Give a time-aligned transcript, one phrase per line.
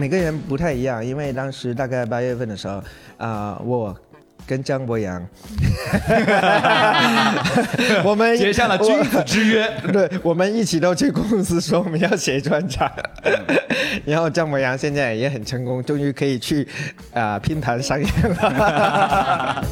[0.00, 2.82] 每个人不太一样，因为当时大概八月份的时候，
[3.18, 3.94] 啊、我
[4.46, 5.22] 跟张博洋，
[8.02, 9.70] 我们结下了君子之约。
[9.92, 12.90] 对，我们一起都去公司说我们要写专场，
[14.06, 16.66] 然后张博洋现在也很成功，终于可以去
[17.12, 18.10] 啊、拼盘上演
[18.40, 19.62] 了。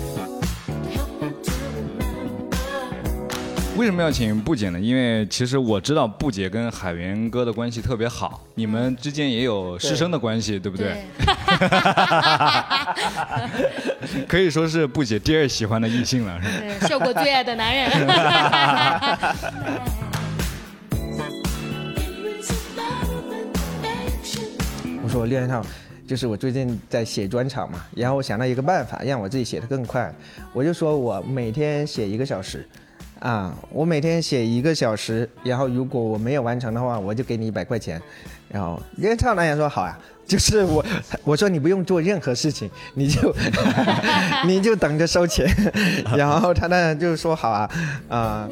[3.79, 4.81] 为什么要请布姐呢？
[4.81, 10.97] 因为其实我知道布姐跟海源哥的关系特别好，你们之间也有师生的关系，对不对？
[14.27, 16.55] 可以说是布姐第二喜欢的异性了，是吧？
[16.59, 17.89] 对，效果最爱的男人。
[25.05, 25.65] 我说练上，
[26.05, 30.13] 就是我最近在写专场嘛，然后我想到一个办法，让我自己写的更快，
[30.53, 32.67] 我就说我每天写一个小时，
[33.21, 38.01] 啊，我每天写一个小时，然后如果我没有完成的话，我就给你一百块钱，
[38.49, 40.85] 然后练唱男人说好呀、就是我，
[41.25, 43.35] 我说你不用做任何事情，你就
[44.47, 45.47] 你就等着收钱，
[46.17, 47.71] 然后他呢就说好啊，
[48.09, 48.49] 啊、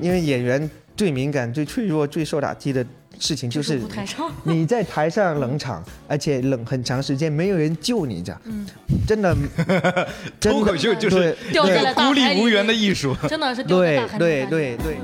[0.00, 2.84] 因为演员最敏感、最脆弱、最受打击的
[3.26, 3.80] 事情就是
[4.44, 8.40] 你在台上冷场，而且冷很长时间，没有人救你，这样，
[9.08, 9.34] 真的，
[10.38, 13.16] 真的脱口秀就是对掉在了大孤立无援的艺术。
[13.28, 14.96] 真的是对大海里对面对对。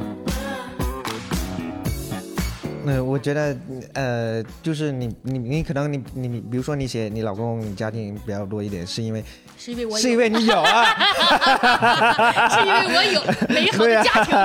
[2.84, 3.56] 那我觉得，
[3.94, 9.24] 呃，就是你你你可能你你你，比如说你写你老公你家庭比较多一点，是因为
[9.58, 10.84] 是因为我是因为你有啊，
[12.50, 14.36] 是因为我有美好、的家庭。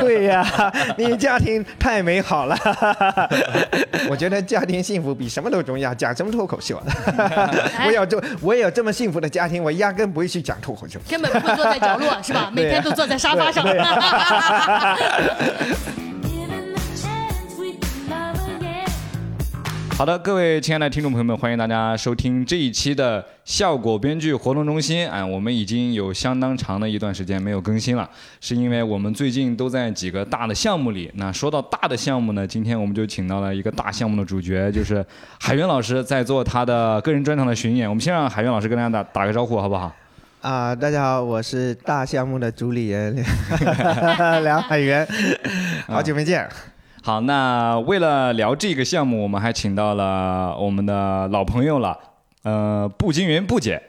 [0.00, 2.58] 对呀、你家庭太美好了。
[4.10, 6.84] 我觉得家庭幸福比什么都重要，讲什么脱口秀啊？
[7.86, 10.98] 我有这我有这么幸福的家庭，我压根不会去讲脱口秀。
[11.08, 12.50] 根本不会坐在角落，是吧？
[12.52, 13.64] 每天都坐在沙发上。
[19.98, 25.10] 好的，各位亲爱的听众朋友们，欢迎大家收听这一期的效果编剧活动中心。
[25.10, 28.08] 哎，我们已经有相当长的一段时间没有更新了，
[28.40, 31.10] 是因为我们最近都在几个大的项目里。
[31.14, 35.04] 那说到大的项目呢，今天我们就请到了一个大项目的主角，就是
[35.40, 37.88] 海源老师在做他的个人专场的巡演。
[37.88, 39.92] 我们先让海源老师跟大家打打个招呼，好不好？
[40.42, 43.16] 啊、大家好，我是大项目的主理人
[44.44, 45.04] 梁海源，
[45.88, 46.48] 好久没见。
[47.02, 51.98] 好，那为了聊这个项目，我们还请到了我们的老朋友了，
[52.42, 53.80] 呃，步惊云步姐。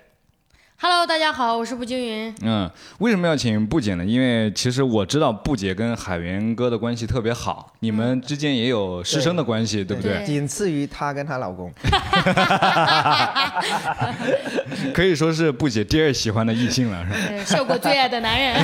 [0.82, 2.34] Hello，大家好，我是步惊云。
[2.42, 4.06] 嗯，为什么要请布姐呢？
[4.06, 10.20] 因为其实我知道布姐跟海源哥的关系特别好，你们之间也有师生的关系，对不对？
[10.20, 11.70] 对仅次于她跟她老公。
[14.94, 17.18] 可以说是布姐第二喜欢的异性了，是吧？
[17.28, 18.56] 对，效果最爱的男人。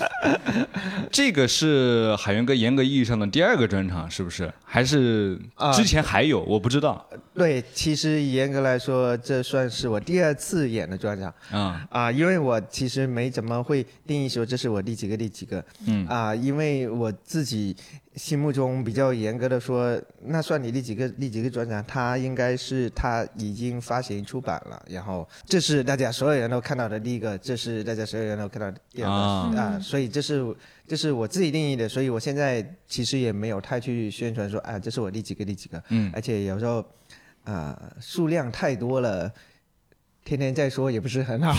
[1.10, 4.52] 这个是海源哥严格意义上的第二个专场，是不是？
[4.66, 6.40] 还是啊之前还有？
[6.42, 7.02] 我不知道。
[7.34, 16.06] 对，其实严格来说，这算是我第二次演的专场啊、啊、因为我其实没怎么会定义说这是我第几个第几个，嗯。
[16.06, 17.76] 啊、因为我自己
[18.16, 30.42] 心目中比较严格的说，那算你第几个第几个专场，它应该是它已经发行出版了，然后这是大家所有人都看到的第一个，这是大家所有人都看到的第二个啊啊、所以这是
[30.86, 36.10] 这是我自己定义的，所以我现在其实也没有太去宣传说啊，这是我第几个第几个，嗯。
[36.14, 36.84] 而且有时候
[37.44, 39.32] 啊、数量太多了。
[40.28, 41.54] 天天在说也不是很好，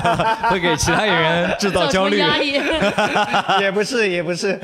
[0.48, 2.16] 会给其他演员制造焦虑。
[3.60, 4.58] 也不是，也不是，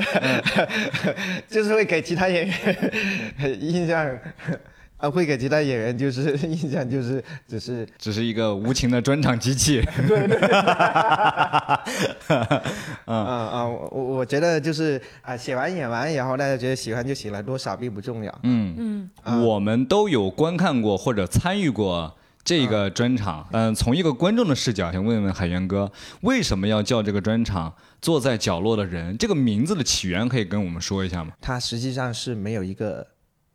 [1.47, 4.03] 就是会给其他演员印象，
[4.97, 9.79] 啊，会给其他演员就是印象就是只是只是一个无情的专场机器。
[10.07, 10.39] 对 对。
[13.05, 18.39] 嗯啊，我我我觉得就是啊，写完演完，然后大家觉得喜欢就行了，多少并不重要。
[18.41, 23.47] 嗯嗯，我们都有观看过或者参与过这个专场。
[23.51, 25.91] 嗯，从一个观众的视角，想问问海源哥，
[26.21, 29.15] 为什么要叫这个专场“坐在角落的人”？
[29.19, 31.33] 这个名字的起源可以跟我们说一下吗？
[31.39, 33.05] 它实际上是没有一个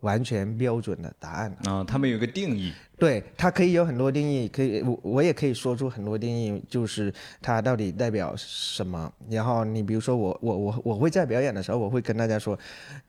[0.01, 1.71] 完全标准的答案的。
[1.71, 2.73] 啊，他们有一个定义。
[2.99, 7.13] 对，它可以有很多定义，可以我我也可以说出很多定义，就是
[7.43, 9.13] 它到底代表什么。
[9.29, 12.59] 然后你比如说我我我我会在表演的时候，我会跟大家说，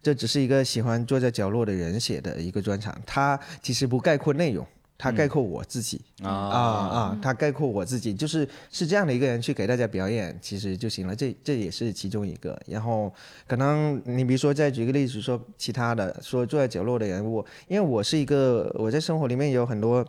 [0.01, 4.68] 这只是一个喜欢坐在角落的人写的一个专场，它其实不概括内容。
[4.97, 11.15] 它概括我自己、啊啊啊，它概括我自己，就是是这样的一个人去给大家表演，其实就行了。
[11.15, 12.59] 这这也是其中一个。
[12.65, 13.13] 然后
[13.45, 20.05] 可能你比如说再举个例子说其他的，说坐在角落的人，我因为我是一个我在生活里面有很多。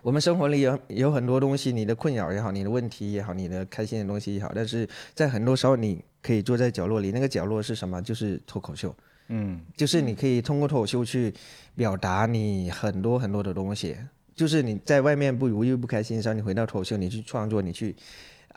[0.00, 8.00] 我们生活里有有很多东西，你的困扰也好，你的问题也好，你的开心的东西也好，但是在很多时候你可以坐在角落里，那个角落是什么？
[8.00, 8.96] 就是脱口秀。
[9.28, 11.32] 嗯就是你可以通过脱口秀去
[11.74, 13.96] 表达你很多很多的东西，
[14.34, 17.96] 就是你在外面不如意不开心的时候，你回到脱口秀，你去创作，你去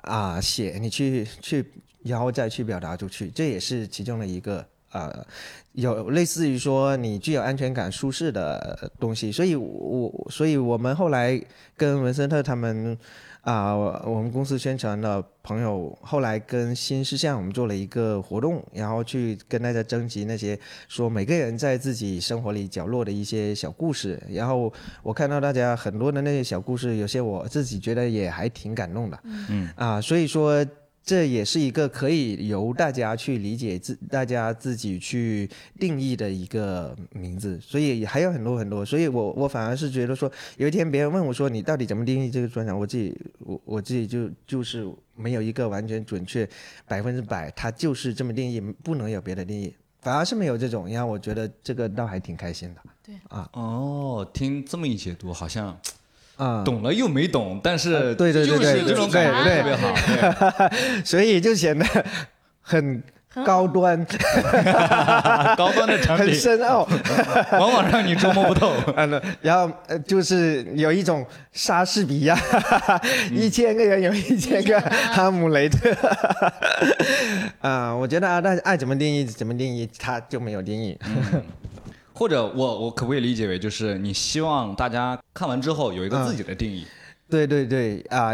[0.02, 1.66] 啊、写，你去去，
[2.04, 5.26] 然后再去表达出去，这也是其中的一个呃，
[5.72, 9.32] 有类似于说你具有安全感、舒适的东西。
[9.32, 11.42] 所以我，所以我们后来
[11.76, 12.98] 跟文森特他们。
[13.48, 13.74] 啊、
[14.04, 20.60] 我们公司宣传的朋友后来跟新事项我们做了一个活动，然后去跟大家征集那些
[20.90, 29.70] 说每个人在自己生活里角落的一些小故事，然后我看到大家很多的那些小故事，有些我自己觉得也还挺感动的，嗯。
[29.78, 30.66] 啊，所以说
[31.08, 35.50] 这也是一个可以由大家去理解自大家自己去
[35.80, 46.46] 定义的一个名字，所以还有很多很多，所以我我反而是觉得说，有一天别人问我说你到底怎么定义这个专场，我自己我我自己就就是没有一个完全准确
[46.86, 49.74] 百分之百，它就是这么定义，不能有别的定义。
[50.02, 52.82] 反而是没有这种，然后我觉得这个倒还挺开心的。
[53.02, 53.50] 对啊。
[53.54, 55.78] 哦，听这么一解读，好像
[56.38, 56.64] 啊。
[56.64, 60.70] 懂了又没懂，但是呃对对对就是对这种感觉特别好。
[61.06, 61.86] 所以就显得
[62.62, 63.04] 很
[63.46, 64.18] 高端、对
[65.56, 66.88] 高端的产品很深奥。
[67.54, 68.74] 往往让你捉摸不透。
[68.96, 72.36] 嗯，然后呃，就是有一种莎士比亚，
[73.32, 75.96] 一千个人有一千个哈姆雷特。
[77.62, 80.98] 啊、我觉得啊，那爱怎么定义怎么定义，他就没有定义。
[82.18, 86.84] 或者我我可不可以理解为，就是你希望大家看完之后有一个自己的定义？
[87.30, 88.32] 对对对，啊、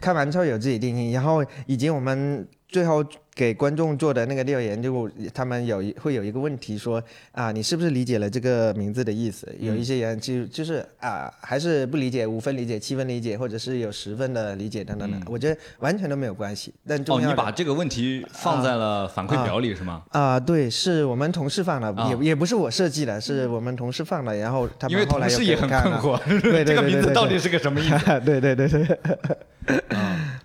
[0.00, 3.04] 看完之后有自己定义，然后以及我们最后
[3.36, 7.00] 给观众做的那个调研，就他们有一会有一个问题说
[7.30, 9.46] 啊，你是不是理解了这个名字的意思？
[9.60, 16.74] 有一些人就就是啊，还是不理解，五分理解，七分理解，或者是有十分的理解等等的，我觉得完全都没有关系。
[16.84, 20.02] 但重哦，要你把这个问题放在了反馈表里是吗？
[20.10, 25.68] 啊、对，是我们同事放的，啊也也不是我设计的，是我们同事放的，然后他因为们后来又同事也很。
[25.68, 28.20] 困惑，对对这个名字到底是个什么意思？
[28.24, 28.98] 对对对对。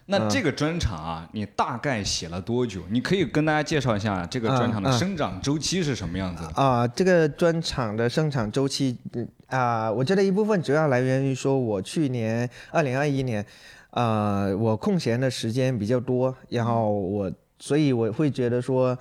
[0.06, 2.81] 那这个专场啊，你大概写了多久？
[2.89, 6.50] 你可以跟大家介绍一下这个专场的生长周期是什么样子的？
[6.56, 13.45] 啊、这个专场的生长周期，嗯啊、我觉得一部分主要来源于说，我去年二零二一年，
[13.92, 18.98] 呃，我空闲的时间比较多，然后我，所以我会觉得说，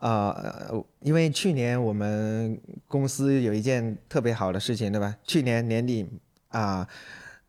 [0.00, 5.14] 呃，因为去年我们公司有一件特别好的事情，对吧？
[5.24, 6.04] 去年年底
[6.48, 6.84] 啊。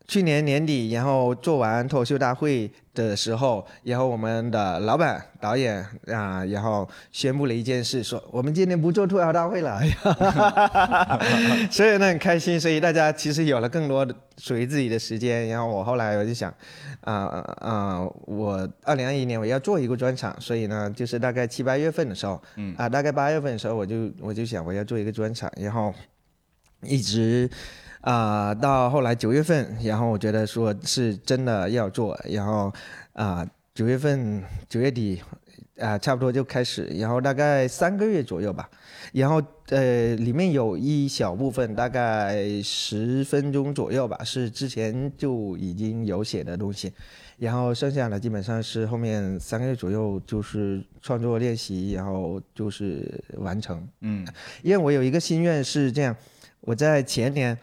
[0.10, 9.80] 去年年底，然后做完脱口秀大会的时候，然后我们的老板、导演啊、然后宣布了一件事，说我们今年不做脱口大会了，
[11.70, 15.48] 所以呢很开心，所以大家其实有了更多的属于自己的时间。
[15.48, 16.52] 然后我后来我就想，
[17.02, 25.94] 啊、啊、我二零二一年我要做一个专场，所以呢，就是大概七八月份的时候，嗯啊、大概八月份的时候，我就我就想我要做一个专场，然后
[26.82, 27.48] 一直。
[28.02, 32.74] 啊、到后来九月份，然后我觉得说是真的要做，然后
[33.14, 35.22] 啊九、月份九月底
[35.78, 38.70] 啊、差不多就开始，然后大概三个月左右吧，
[39.14, 46.92] 然后呃里面有一小部分大概十分钟左右吧，是之前就已经有写的东西，
[47.38, 53.88] 然后剩下的基本上是后面三个月左右就是创作练习，然后就是完成。
[54.02, 54.28] 嗯
[54.62, 56.14] 因为我有一个心愿是这样，
[56.60, 57.58] 我在前年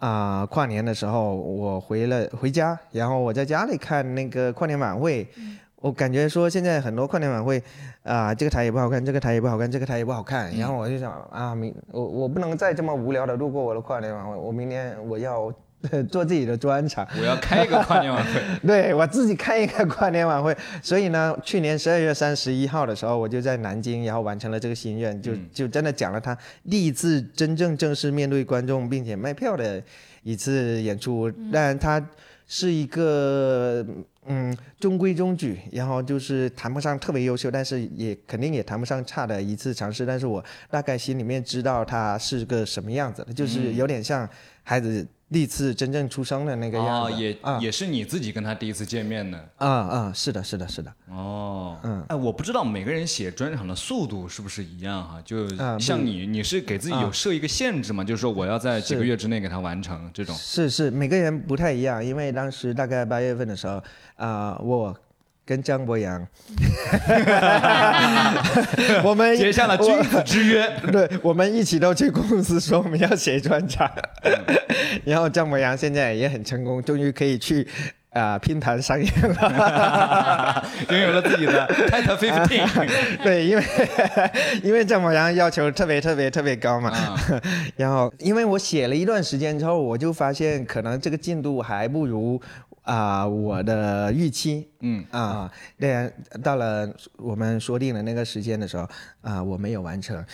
[0.00, 5.28] 啊、跨年的时候，我回了回家，然后我在家里看那个跨年晚会，
[5.76, 7.62] 我感觉说现在很多跨年晚会
[8.02, 15.52] 啊、这个台也不好看，这个台也不好看，这个台也不好看，然后我就想啊，明我我不能再这么无聊的度过我的跨年晚会，我明年我要
[16.10, 17.06] 做自己的专场。
[17.18, 18.40] 我要开一个跨年晚会。
[18.66, 26.36] 对我自己开一个跨年晚会，所以呢，去年十二月三十一号的时候，我就在南京，然后完成了这个心愿，就嗯就真的讲了他
[26.68, 29.82] 第一次真正正式面对观众并且卖票的
[30.22, 32.04] 一次演出，但他
[32.46, 33.84] 是一个
[34.26, 44.28] 嗯中规中矩，然后就是谈不上特别优秀，但是也肯定也谈不上差的一次尝试，但是我大概心里面知道他是个什么样子的，就是有点像
[44.70, 50.92] 孩子第一次真正出生的那个样哦，子，也啊也是你自己跟他第一次见面的啊啊，是的，是的，是的。
[51.08, 51.76] 哦。
[51.82, 55.20] 嗯哎，我不知道每个人写专场的速度是不是一样哈？
[55.24, 55.48] 就
[55.80, 58.04] 像你，你是给自己有啊设一个限制吗？
[58.04, 60.32] 就是说我要在几个月之内给他完成这种。
[60.36, 63.82] 是是，每个人不太一样，因为当时大概八月份的时候，
[64.14, 64.96] 啊、我
[65.50, 66.24] 跟张博洋，
[69.02, 70.64] 我们结下了君子之约。
[70.92, 73.90] 对，我们一起都去公司说我们要写专场，
[75.04, 77.66] 然后张博洋现在也很成功，终于可以去
[78.10, 80.64] 啊、拼盘商业了。
[80.88, 82.88] 拥有了自己的 Title Fifteen
[83.24, 83.64] 对，因为
[84.62, 87.18] 因为张博洋要求特别特别特别高嘛，啊，
[87.76, 92.40] 然后因为我写了一段时间之后，我就发现可能这个进度还不如
[92.90, 94.66] 啊、我的预期。
[94.80, 98.88] 嗯啊，对，到了我们说定的那个时间的时候，
[99.20, 100.24] 啊，我没有完成，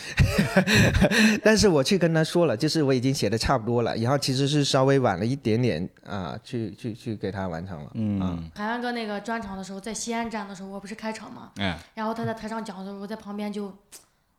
[1.45, 7.91] 但是我去跟他说了，就是我已经写的差不多了，然后其实是稍微晚了一点点啊，去去去给他完成了。
[7.95, 13.77] 嗯，海洋哥那个专场的时候，在西安站的时候，我不是开场嘛，哎，然后他在台上讲的时候，我在旁边就，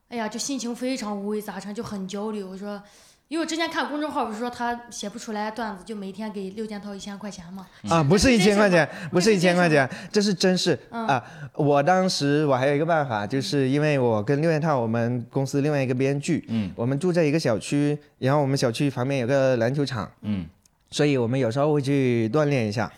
[0.08, 2.42] 哎呀，就心情非常五味杂陈，就很焦虑。
[2.42, 2.82] 我说，
[3.30, 7.68] 因为我之前看公众号不是说他写不出来段子，就每天给六件套一千块钱嘛。
[7.90, 11.22] 啊，不是一千块钱，不是一千块钱，这是真事啊！
[11.54, 20.46] 我当时我还有一个办法，就是因为我跟六件套我们公司另外一个编剧，嗯，我们住在一个小区，然后我们小区旁边有个篮球场，嗯，
[20.90, 22.90] 所以我们有时候会去锻炼一下。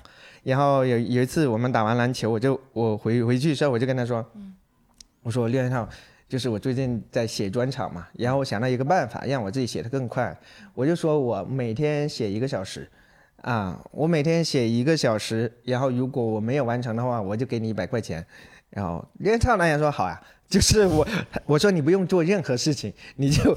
[0.44, 4.24] 然后有有一次我们打完篮球，我就我回回去的时候我就跟他说，
[5.24, 5.90] 我说六件套。
[6.30, 10.38] 就是我最近在写专场嘛，然后我想到一个办法，让我自己写得更快，
[10.76, 12.88] 我就说我每天写一个小时，
[13.42, 18.24] 啊，我每天写一个小时，然后如果我没有完成的话，我就给你一百块钱。
[18.70, 20.22] 然后连唱男也说好呀、
[20.52, 21.08] 就是我
[21.46, 23.56] 我说你不用做任何事情，你就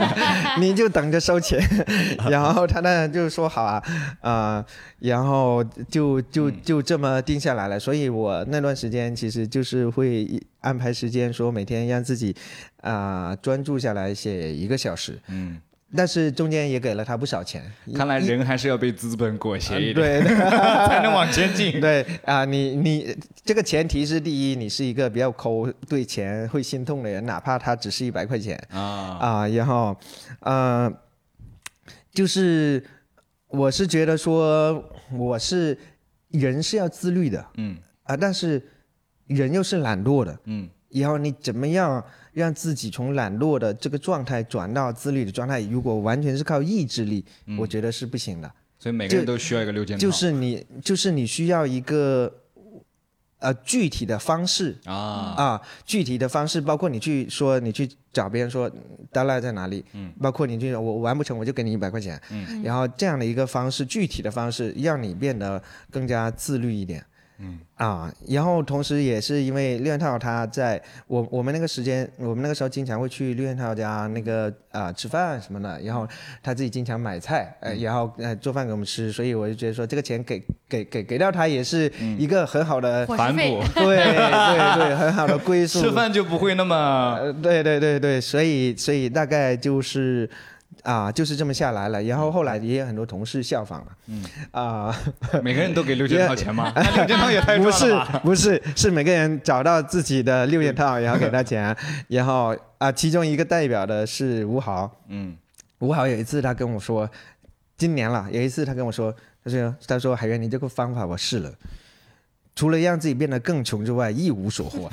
[0.58, 1.60] 你就等着收钱。
[2.30, 3.82] 然后他呢就说好啊，
[4.22, 4.64] 啊、
[5.00, 7.78] 然后就就就这么定下来了。
[7.78, 10.26] 所以我那段时间其实就是会
[10.60, 12.34] 安排时间，说每天让自己
[12.80, 15.18] 啊、专注下来写一个小时。
[15.28, 15.58] 嗯，
[15.96, 17.62] 但是中间也给了他不少钱。
[17.94, 20.34] 看来人还是要被资本裹挟一点，对
[20.86, 21.78] 才能往前进。
[21.80, 28.80] 对啊，你你这个前提是第一，你是一个比较抠，对钱会心痛的人，哪怕他只是一百块钱啊，
[29.20, 29.48] 啊。
[29.48, 29.96] 然后，
[30.40, 30.92] 呃，
[32.12, 32.82] 就是
[33.48, 35.76] 我是觉得说，我是
[36.28, 38.62] 人是要自律的嗯啊，但是
[39.26, 40.38] 人又是懒惰的。
[40.44, 45.60] 嗯然后你怎么样让自己从懒惰的这个状态转到自律的状态？
[45.62, 47.24] 如果完全是靠意志力，
[47.58, 48.50] 我觉得是不行的。
[48.78, 52.32] 所以每个人都需要一个六件套，就是你，就是你需要一个
[53.38, 54.78] 呃具体的方式。
[54.86, 54.94] 啊，
[55.36, 58.70] 啊，具体的方式，包括你去说，你去找别人说
[59.12, 67.04] 达赖在哪里，嗯，包括你去我我完不成我就给你一百块钱，嗯，然后这样的一个方式，具体的方式，让你变得更加自律一点。
[67.40, 67.58] 嗯。
[67.76, 76.06] 啊，然后同时也是因为六件套他在我我们那个时间，我们那个时候经常会去六件套家那个啊、吃饭什么的，然后
[76.42, 85.80] 他自己经常买菜，呃，然后呃做饭给我们吃，所以我就觉得说这个钱给给给给到他也是一个很好的，反哺，对对对，很好的归宿。
[85.82, 86.76] 吃饭就不会那么
[87.18, 90.28] 呃，对对对对，所以所以大概就是
[90.82, 92.02] 啊，就是这么下来了。
[92.02, 94.96] 然后后来也有很多同事效仿了，嗯啊，
[95.42, 96.72] 每个人都给六件套钱吗？
[96.74, 97.94] 那 六件套也太不是！
[98.22, 101.76] 不是是每个人找到自己的六件套，然后给他钱，
[102.08, 105.36] 然后啊，其中一个代表的是吴豪，嗯
[105.80, 107.08] 吴豪有一次他跟我说，
[107.76, 111.52] 今年了，有一次他跟我说，他说他说海源，你这个方法我试了。
[112.60, 114.90] 除了让自己变得更穷之外，一无所获。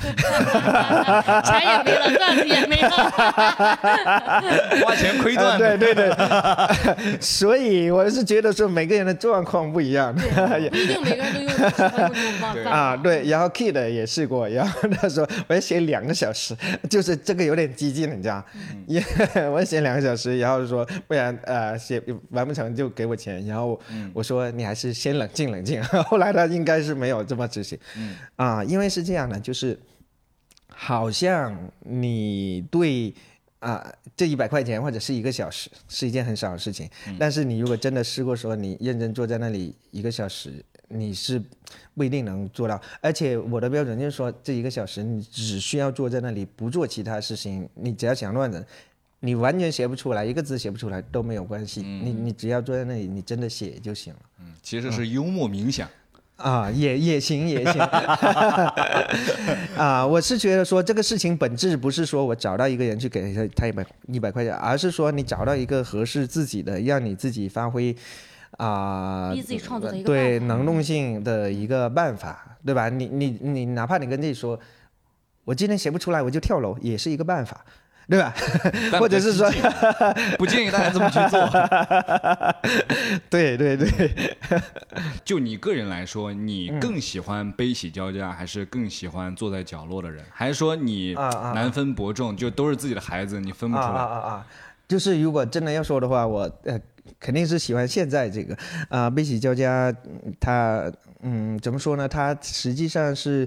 [1.44, 2.88] 钱也没了，段子也没了。
[4.82, 12.96] 花钱亏啊，段子，对对对， 所以我是觉得说每个人的状况不一样对，不一定每个人都用喜欢用这种方法啊。
[12.96, 16.56] 对，然后 Kid 也试过，然后他说我要写两个小时，
[16.88, 18.42] 就是这个有点激进，你知道，
[18.86, 19.04] 也
[19.52, 23.78] 我要写两个小时，然后说不然呃写完不成就给我钱，然后
[24.14, 25.84] 我说你还是先冷静冷静。
[25.84, 27.78] 后来他应该是没有这么执行，
[28.36, 29.78] 啊，因为是这样的，就是
[30.68, 33.14] 好像你对。
[33.60, 36.88] 啊，这一百块钱或者是一个小时是一件很少的事情，
[37.18, 41.42] 但是你如果真的试过说你认真坐在那里一个小时，你是
[41.96, 42.80] 不一定能做到。
[43.00, 48.64] 而且我的标准就是说，这一个小时你只需要坐在那里不做其他事情，你只要想乱的，
[49.18, 51.82] 你完全写不出来，一个字写不出来都没有关系。
[51.82, 54.20] 你你只要坐在那里，你真的写就行了。
[54.38, 55.90] 嗯其实是幽默冥想。
[56.38, 57.80] 啊，也也行也行，
[59.76, 67.94] 啊，我是觉得说这个事情本质不是说我找到一个人去给他他一百一百块钱，而是说你找到一个合适自己的，让你自己发挥
[68.52, 72.88] 啊，逼自己创作的一个对能动性的一个办法，对吧？
[72.88, 74.58] 你你你哪怕你跟自己说，
[75.44, 77.64] 我今天写不出来，我就跳楼，也是一个办法。
[78.08, 78.32] 对吧？
[78.90, 79.50] 但 或者是说
[80.38, 81.38] 不建议大家这么去做。
[83.28, 84.38] 对 对对，
[85.24, 90.24] 就你个人来说，你更喜欢悲喜交加，还是更喜欢坐在角落的人？
[90.30, 91.12] 还是说你
[91.54, 93.98] 难分伯仲，就都是自己的孩子，你分不啊出来？
[94.00, 94.46] 啊啊啊！
[94.88, 96.80] 就是如果真的要说的话，我呃
[97.20, 98.56] 肯定是喜欢现在这个
[98.88, 100.90] 啊，悲喜交加，嗯它
[101.22, 102.08] 嗯怎么说呢？
[102.08, 103.46] 它实际上是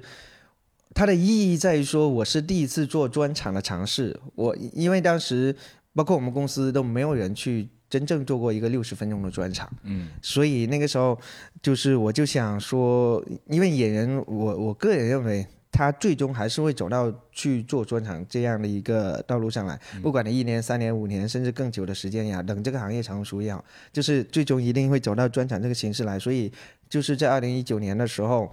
[0.93, 4.19] 它的意义在于说，我是第一次做专场的尝试。
[4.35, 5.55] 我因为当时
[5.93, 11.19] 包括我们公司都没有人去真正做过一个六十分钟的专场，嗯所以那个时候
[11.61, 15.45] 就是我就想说，因为演员，我我个人认为。
[15.73, 26.19] 他最终还是会走到去做专场这样的一个道路上来，不管你一年、三年、五年，甚至更久的时间呀，等这个行业成熟也好，就是最终一定会走到专场这个形式来。
[26.19, 26.51] 所以
[26.89, 28.51] 就是在二零一九年的时候，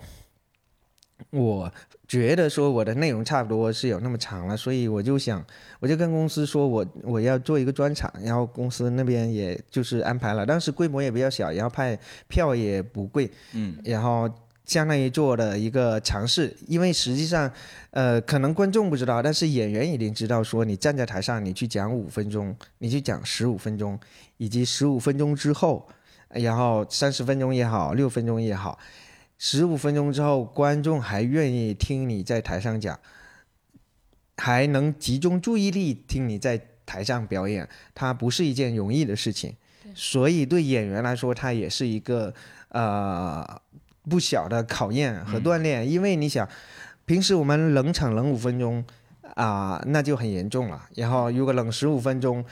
[1.30, 1.70] 我
[2.06, 5.44] 觉得说我的内容差不多是有那么长了，所以我就想，
[5.80, 11.98] 我就跟公司说我我要做一个专场，然后公司那边也就是安排了，当时规模也比较小，然后派
[12.28, 13.76] 票也不贵，嗯。
[13.84, 14.30] 然后
[14.64, 17.50] 相当于做的一个尝试，因为实际上，
[17.90, 23.98] 呃，可能观众不知道，但是演员已经知道，说你站在台上，你去讲五分钟，你去讲十五分钟，
[24.36, 25.88] 以及十五分钟之后，
[26.28, 28.78] 然后三十分钟也好，六分钟也好，
[29.38, 32.98] 十五分钟之后，观众还愿意听你在台上讲，
[34.36, 39.54] 还能集中注意力听你在台上表演，它不是一件容易的事情。
[39.94, 42.34] 所以对演员来说，它也是一个
[42.70, 43.60] 呃
[44.08, 46.48] 不小的考验和锻炼，因为你想，
[47.06, 48.84] 平时我们冷场冷五分钟
[49.34, 50.88] 啊、那就很严重了。
[50.94, 52.44] 然后如果冷十五分钟，呃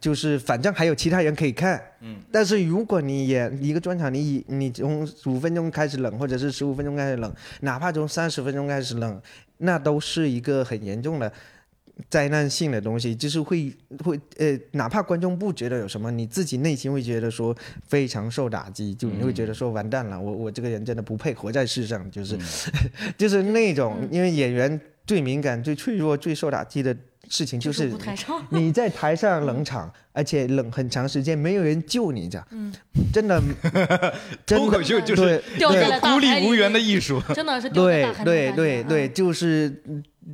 [0.00, 2.16] 就是反正还有其他人可以看，嗯。
[2.32, 9.20] 但是如果你演一个专场，你以你从五分钟开始冷，或者是十五分钟开始冷，哪怕从三十分钟开始冷，
[9.58, 11.32] 那都是一个很严重的。
[12.08, 13.70] 灾难性的东西，就是会
[14.02, 17.54] 会呃，哪怕观众不觉得有什么，你自己内心会觉得说
[17.88, 22.38] 非常受打击，就你会觉得说完蛋了，我我这个人真的不配活在世上，就是、
[23.18, 26.96] 就是那种，因为演员最敏感、最脆弱、最受打击的
[27.30, 27.90] 事情就是
[28.50, 32.46] 你在台上冷场，而且冷很长时间，没有人救你，这样，
[33.14, 33.40] 真的，
[34.44, 37.22] 真脱的口秀就是对掉在了孤立无援的艺术。
[37.32, 39.82] 真的是对对对对，嗯就是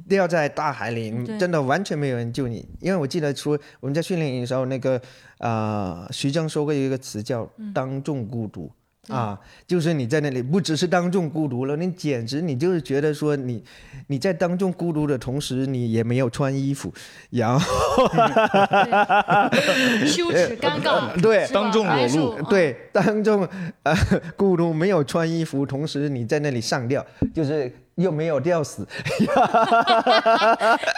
[0.08, 2.66] 掉在大海里，真的完全没有人救你。
[2.80, 5.00] 因为我记得说我们在训练营的时候，那个
[5.38, 8.70] 呃，徐峥说过一个词叫“当众孤独”。
[9.08, 13.62] 啊，就是你在那里不只是当众孤独了，你简直你就是觉得说你
[14.08, 16.92] 你在当众孤独的同时，你也没有穿衣服，
[17.30, 18.08] 然后
[19.50, 22.42] 对羞耻、尴尬，对当众裸露。
[22.50, 23.46] 对，当众
[23.84, 23.94] 呃
[24.36, 28.86] 孤独没有穿衣服，同时你在那里上吊，就是又没有吊死，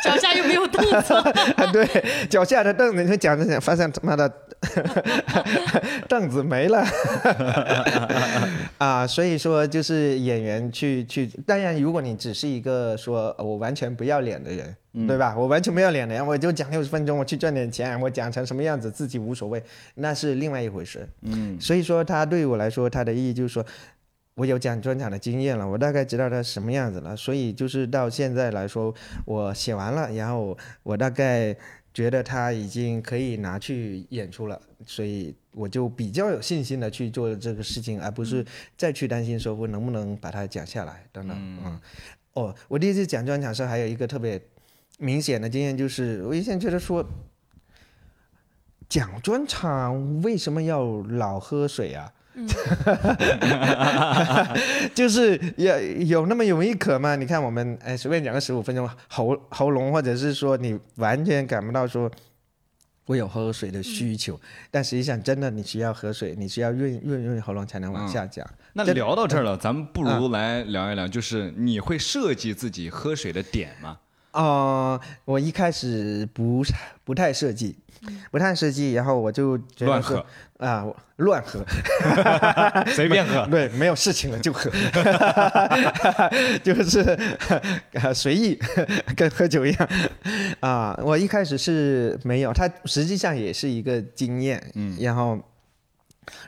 [0.04, 1.14] 脚下又没有凳子，
[1.72, 1.86] 对，
[2.28, 4.32] 脚下的凳子，你讲着讲，发现他妈的
[6.08, 6.84] 凳子没了
[8.78, 9.06] 啊！
[9.06, 15.34] 所以说，就是演员去去，当然，如果你只是一个说呃我完全不要脸的人，对吧？
[15.38, 19.62] 我完全不要脸的人，我就讲六十分钟，我去赚点钱，我讲成什么样子自己无所谓，
[19.94, 21.08] 那是另外一回事。
[21.22, 23.64] 嗯所以说，他对于我来说，他的意义就是说，
[24.38, 27.16] 我有讲专场的经验了，我大概知道它什么样子了。
[27.16, 31.54] 所以就是到现在来说，我写完了，然后我大概
[31.92, 38.46] 觉得它已经可以拿去演出了，所以我就比较有信心的去做这个事情，而不是
[38.76, 41.36] 再去担心说我能不能把它讲下来等等。
[41.36, 41.80] 嗯，
[42.34, 44.40] 哦，我第一次讲专场时候还有一个特别
[44.98, 47.04] 明显的经验，就是我以前觉得说。
[48.88, 52.10] 讲专场为什么要老喝水啊？
[54.94, 57.16] 就是有有那么容易渴吗？
[57.16, 62.10] 你看我们哎，随便讲个十五分钟，喉喉咙或者是说你完全感不到说
[63.06, 64.38] 我有喝水的需求，
[64.70, 68.46] 但实际上真的你需要喝水，你需要润润润喉咙才能往下讲。
[68.74, 73.98] 那这聊到这儿了，咱们不如 来聊一聊，就是你会设计自己喝水的点吗？
[74.32, 76.62] 哦、我一开始不
[77.02, 77.76] 不太设计，
[78.30, 80.24] 不太实际，然后我就觉得喝，
[80.58, 81.64] 啊，我乱喝
[82.94, 83.46] 随便喝。
[83.46, 84.70] 对，没有事情了就喝，
[86.62, 87.18] 就是
[87.92, 88.58] 呃随意，
[89.16, 89.88] 跟喝酒一样
[90.60, 90.98] 啊。
[91.02, 95.38] 我一开始是没有，它实际上也是一个经验，嗯，然后。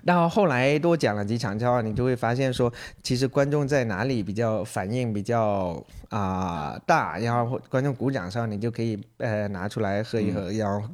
[0.05, 10.89] 然后后来多讲了几场之后，你就会发现说，其实观众在哪里比较反应比较啊、大，然后观众鼓掌的时候，你就可以呃拿出来喝一喝，然后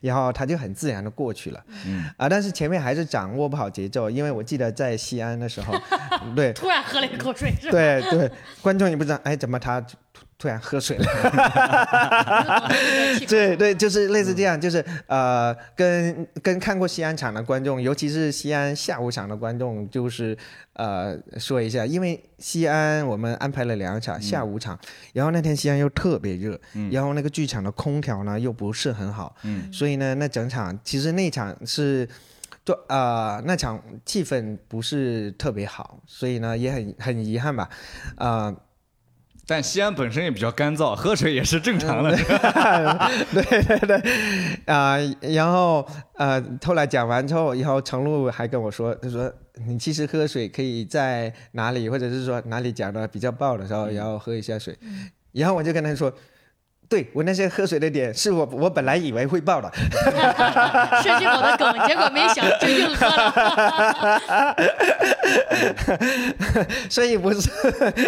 [0.00, 1.64] 然后他就很自然的过去了。
[1.86, 5.74] 嗯啊，但是前面还是掌握不好节奏，因为我记得在西安的时候，
[6.34, 7.72] 对突然喝了一口水，是吧？
[7.72, 9.84] 对对，观众也不知道，哎，怎么他
[10.38, 11.04] 突突然喝水了。
[13.26, 20.38] 对对对，就是类似这样，就是呃，跟跟看过西安场的观众，尤其是西安下午场的观众，就是
[20.74, 24.78] 呃说一下，因为西安我们安排了两场下午场，
[25.12, 26.58] 然后那天西安又特别热，
[26.90, 32.08] 然后那个剧场的空调呢又不是很好，嗯所以呢，那整场其实那场是。
[32.64, 37.66] 就啊、那场气氛不是特别好，所以呢也很很遗憾吧，
[38.16, 38.54] 啊、
[39.50, 42.14] 但西安本身也比较干燥，喝水也是正常的。
[43.32, 43.96] 对 对对，
[44.66, 49.32] 啊、然后呃，后来讲完之后，然后程璐还跟我说，他说
[49.66, 54.76] 你其实喝水可以在哪里，或者是说哪里讲的比较爆的时候，然后喝一下水。
[55.32, 56.12] 然后我就跟他说，
[56.86, 59.72] 对我那些喝水的点是我我本来以为会爆的，
[61.02, 64.56] 设计好的梗，结果没想就硬喝了。
[66.88, 67.50] 所以不是，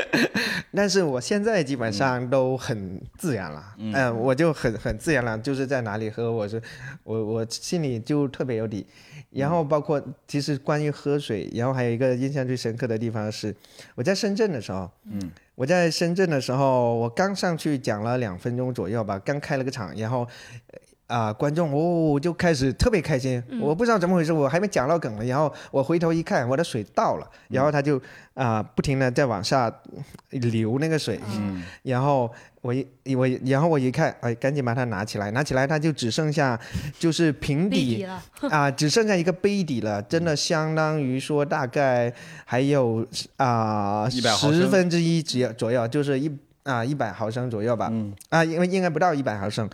[0.74, 6.60] 但是我现在基本上都很自然了，嗯、我就很很自然了，就是在哪里喝，我是
[7.04, 8.86] 我我心里就特别有底。
[9.30, 13.54] 然后包括其实关于喝水，然后还有一个印象最深刻的地方是，
[13.94, 20.26] 我在深圳的时候，嗯，我在深圳的时候，我刚上去讲了两分钟左右吧，刚开了个场，然后。
[21.10, 28.00] 啊、观众哦就开始特别开心，我不知道怎么回事，我还没讲到梗了，然后我回头一看，我的水倒了，然后他就
[28.34, 29.70] 啊、不停的在往下
[30.30, 31.62] 流那个水，嗯。
[31.82, 32.30] 然后
[32.62, 36.58] 我一我然后我一看，哎，赶紧把它拿起来，拿起来它就只剩下
[36.98, 38.06] 就是瓶底
[38.48, 42.10] 啊、只剩下一个杯底了，真的相当于说大概
[42.46, 44.60] 还有啊100毫升。
[44.60, 46.30] 十分之一左右左右，就是一
[46.62, 48.14] 啊一百毫升左右吧，嗯。
[48.30, 49.68] 啊，因为应该不到一百毫升，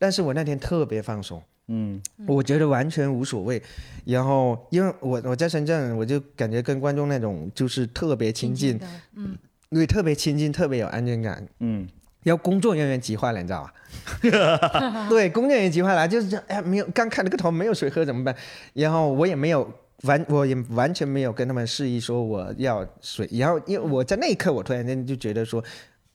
[0.00, 1.40] 但是我那天特别放松。
[1.72, 3.62] 嗯我觉得完全无所谓，
[4.04, 9.38] 然后因为我我在深圳，我就感觉跟观众那种就是特别亲近，的，嗯，
[9.70, 11.46] 对，特别亲近，特别有安全感。
[11.60, 11.86] 嗯
[12.24, 15.06] 然后工作人员急坏了，你知道吧？
[15.08, 18.34] 对，工作人员急坏了，就是这哎，没有刚开了个头，没有水喝怎么办？
[18.74, 23.28] 然后我也没有完，我也完全没有跟他们示意说我要水。
[23.32, 25.64] 然后因为我在那一刻，我突然间就觉得说，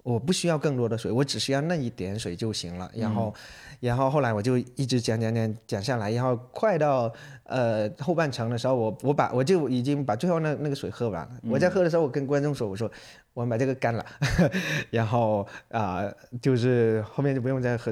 [0.06, 2.88] 我不需要更多的水，我只需要那一点水就行了。
[2.94, 3.34] 然后，
[3.80, 7.12] 然后后来我就一直讲讲讲讲下来，然后快到
[7.46, 11.32] 呃后半程的时候，我我把我就已经把最后那那个水喝完了。
[11.50, 12.90] 我在喝的时候，我跟观众说，我说
[13.34, 14.06] 我们把这个干了，
[14.92, 16.04] 然后啊、
[16.40, 17.92] 就是后面就不用再喝。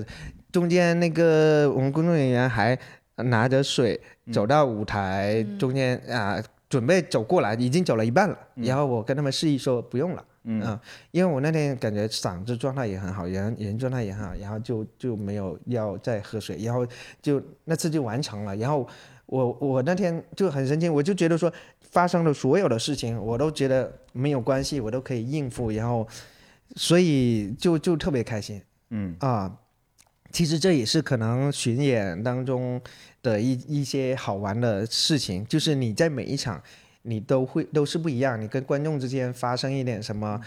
[0.52, 2.78] 中间那个我们工作人员还
[3.16, 4.00] 拿着水
[4.32, 8.38] 走到舞台中间啊、准备走过来，已经走了一半了。
[8.54, 10.24] 然后我跟他们示意说不用了。
[10.46, 10.80] 嗯啊
[11.12, 16.86] 因为我那天感觉嗓子状态也很好，人人状态也很好，然后就就没有要再喝水，然后
[17.22, 18.56] 就那次就完成了。
[18.58, 18.88] 然后
[19.26, 21.52] 我我那天就很神奇，我就觉得说
[21.82, 26.08] 发生的所有的事情，我都觉得没有关系，我都可以应付，然后
[26.76, 29.60] 所以就就特别开心嗯啊。
[30.32, 32.82] 其实这也是可能巡演当中
[33.22, 36.60] 的一一些好玩的事情，就是你在每一场
[37.04, 40.42] 你都会都是不一样，你跟观众之间发生一点什么，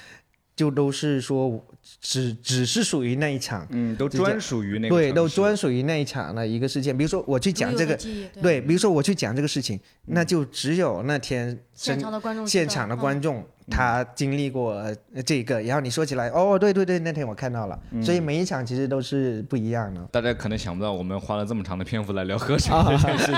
[0.57, 1.65] 就都是说
[2.01, 6.97] 只只是属于那一场，嗯，都专属于那个对，都专属于那一场的一个事件。
[6.97, 8.31] 比如说我去讲这个，对。
[8.41, 20.01] 对，比如说我去讲这个事情，那就只有那天现场的观众现场的观嗯众他经历过呃这个，然后你说起来，哦，对对对，那天我看到了，所以每一场其实都是不一样的。
[20.13, 23.35] 大家可能想不到，我们花了这么长的篇幅来聊喝水这件事情。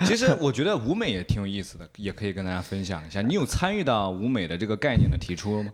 [0.06, 3.20] 其实我觉得舞美也挺有意思的，也可以跟大家分享一下。
[3.22, 5.70] 你有参与到舞美的这个概念的提出吗？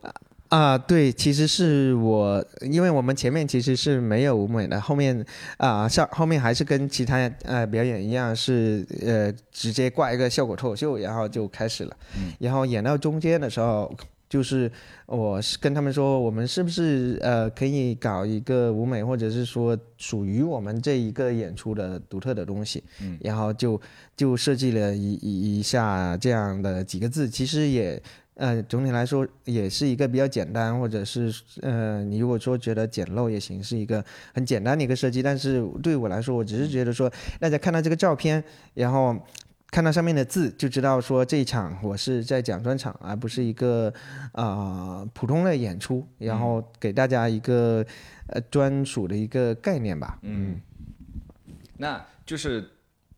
[0.54, 5.24] 啊，对，其实是我，因为我们前面其实是没有舞美的，后面
[5.56, 11.96] 啊上后面还是跟其他呃表演一样，是呃直接挂一个效果脱口秀，然后就开始了，
[12.38, 13.92] 然后演到中间的时候。
[14.26, 14.72] 就是
[15.06, 23.80] 我是跟他们说，我们是不是呃可以搞一个舞美，或者是说属于我们这一个演出的独特的东西，嗯然后就
[24.16, 28.02] 就设计了一一一下这样的几个字，其实也
[28.34, 35.22] 呃，总体来说也是一个比较简单，或者是呃，你如果说觉得简陋也行，是一个很简单的一个设计。
[35.22, 38.42] 但是对我来说，我只是觉得说，大家看到这个照片，
[38.74, 39.16] 然后
[39.70, 43.92] 看到上面的字，就知道说这一场我是在讲专场，而不是一个
[44.32, 47.86] 啊、呃普通的演出，然后给大家一个
[48.26, 50.18] 呃专属的一个概念吧。
[50.22, 50.60] 嗯，
[51.76, 52.68] 那就是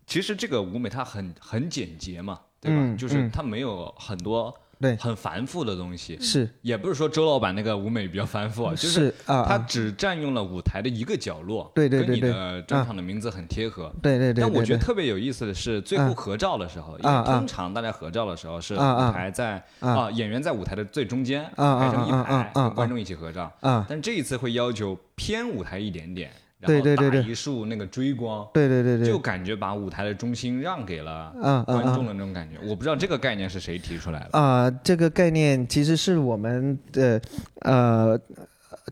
[0.06, 2.82] 其实这个舞美它很很简洁嘛，对吧？
[2.82, 4.96] 嗯就是嗯它没有很多对。
[4.96, 6.18] 很繁复的东西。
[6.20, 6.48] 是。
[6.62, 13.92] 也不是说周老板那个舞美比较繁复啊，就是是啊啊，他只占用了舞台的一个角落，对对对对跟你的专场的名字很贴合。
[14.02, 19.90] 对对对但我觉得特别有意思的是，最后合照的时候，因为通常大家合照的时候是舞台在啊。
[19.90, 23.52] 啊演员在舞台的最中间，排成一排观众一起合照。
[23.60, 26.30] 啊，但这一次会要求偏舞台一点点，
[26.74, 31.32] 然后对对对对打一束那个追光，对对对对，就感觉把舞台的中心让给了
[31.66, 32.56] 观众嗯的那种感觉。
[32.66, 34.38] 我不知道这个概念是谁提出来的。
[34.38, 37.20] 啊，这个概念其实是我们的
[37.60, 38.18] 呃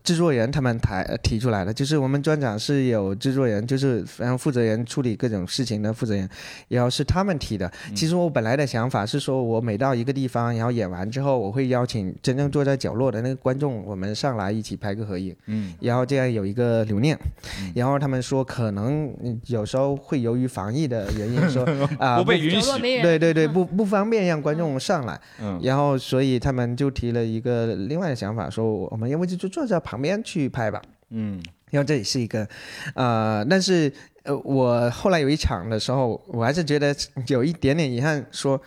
[0.05, 6.29] 制作人他们抬提出来的，就是我们专场是有制作人，就是然后负责人处理各种事情的负责人，
[6.67, 7.69] 然后是他们提的。
[7.95, 15.35] 其实我本来的想法是说，我每到一个地方，然后演完之后，我会邀请真正坐在角落的那个观众，我们上来一起拍个合影。
[15.47, 15.73] 嗯。
[15.81, 17.17] 然后这样有一个留念。
[17.59, 21.65] 嗯，然后他们说可能嗯有时候会由于防疫的原因说
[21.97, 23.01] 啊不被允许。
[23.01, 25.59] 对对对，不不方便让观众上来，嗯。
[25.63, 30.81] 然后所以他们就提了一个另外的想法，说我们要不就就坐在旁边去拍吧。
[31.09, 32.47] 嗯因为这也是一个，
[32.93, 33.91] 呃，但是
[34.23, 36.95] 呃，我后来有一场的时候，我还是觉得
[37.27, 38.61] 有一点点遗憾，说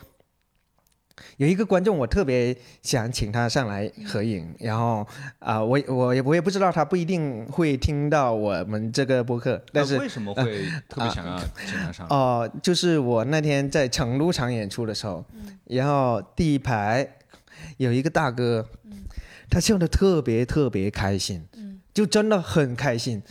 [1.39, 5.07] 有一个观众我特别想请他上来合影，然后
[5.39, 12.15] 啊、我我也我也不知道他不一定会听到我们这个播客，但是那为什么会特别想要请他上来？
[12.15, 15.25] 哦、就是我那天在成都场演出的时候，
[15.65, 17.09] 然后第一排
[17.79, 18.69] 有一个大哥，
[19.51, 21.47] 他笑得特别特别开心，
[21.95, 23.23] 就真的很开心。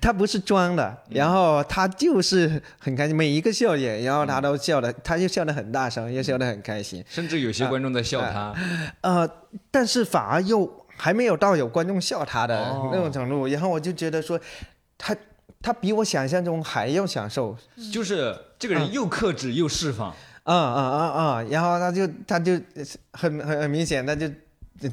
[0.00, 7.04] 他不是装的，然后他就是很开心，每一个笑点，然后他都笑的，他就笑得很大声，又笑得很开心。
[7.08, 8.54] 甚至有些观众在笑他。
[9.00, 9.28] 呃，
[9.70, 14.40] 但是反而又还没有到有观众笑他的哦那种程度，然后我就觉得说，
[14.96, 15.16] 他
[15.60, 17.56] 他比我想象中还要享受，
[17.92, 20.10] 就是这个人又克制又释放。
[20.10, 22.52] 嗯嗯嗯嗯嗯，然后他就他就
[23.12, 24.28] 很很很明显，他就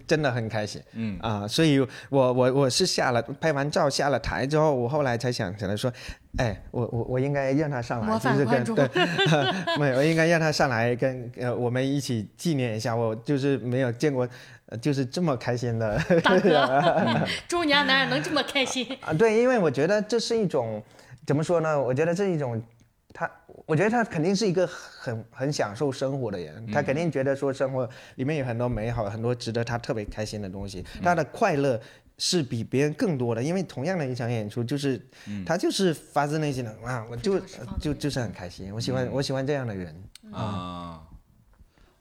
[0.06, 5.92] 真的很开心嗯啊、所以我我我是下了拍完照下了台之后，我后来才想起来说，
[6.38, 8.88] 哎，我我我应该让他上来，模就是跟对，
[9.80, 14.28] 没有，我应该让他上来跟呃我们一起纪念一下，我就是没有见过。
[14.72, 18.86] 呃就是这么开心的大哥， 中年男人能这么开心？
[19.02, 20.84] 啊，对，因为我觉得这是一种
[21.26, 21.82] 怎么说呢？
[21.82, 22.62] 我觉得这是一种
[23.12, 23.28] 他，
[23.70, 31.80] 我觉得他肯定是一个很很享受生活的人，他肯定觉得说生活里面有很多美好，很多值得他特别开心的东西，他的快乐。
[32.22, 35.02] 是比别人更多的，因为同样的一场演出，就是、
[35.46, 37.40] 他就是发自内心的啊，我就
[37.80, 39.96] 就就是很开心，我喜欢、我喜欢这样的人。
[40.34, 41.02] 啊，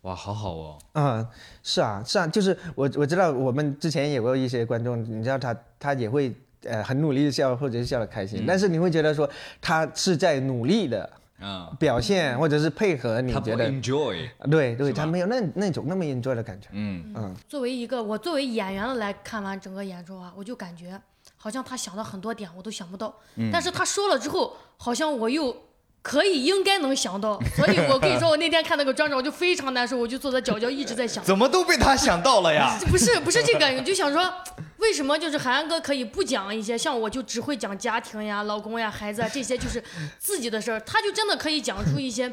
[0.00, 0.78] 哇，好好哦。
[0.94, 1.24] 嗯、
[1.62, 11.08] 是啊，是啊，就是我我知道我们之前有过一些观众，你知道他他也会呃很努力的笑，或者是笑得开心，但是你会觉得说他是在努力的
[11.40, 14.28] 啊，表现，或者是配合，你觉得 enjoy。
[14.50, 16.68] 对对，他没有那那种那么 enjoy 的感觉。
[16.72, 21.00] 嗯嗯作为一个我作为演员来看完整个演出啊，我就感觉
[21.36, 23.14] 好像他想到很多点我都想不到，
[23.52, 25.56] 但是他说了之后，好像我又
[26.02, 32.76] 可以应该能想到， 所以我跟你说，我那天看那个专场我就非常难受，我就坐在角角一直在想，怎么都被他想到了呀？
[32.90, 34.32] 不是不是这个，我就想说，
[34.78, 39.82] 为什么就是韩哥可以不讲一些像我就只会讲家庭呀、老公呀、孩子啊这些就是
[40.18, 42.32] 自己的事儿，他就真的可以讲出一些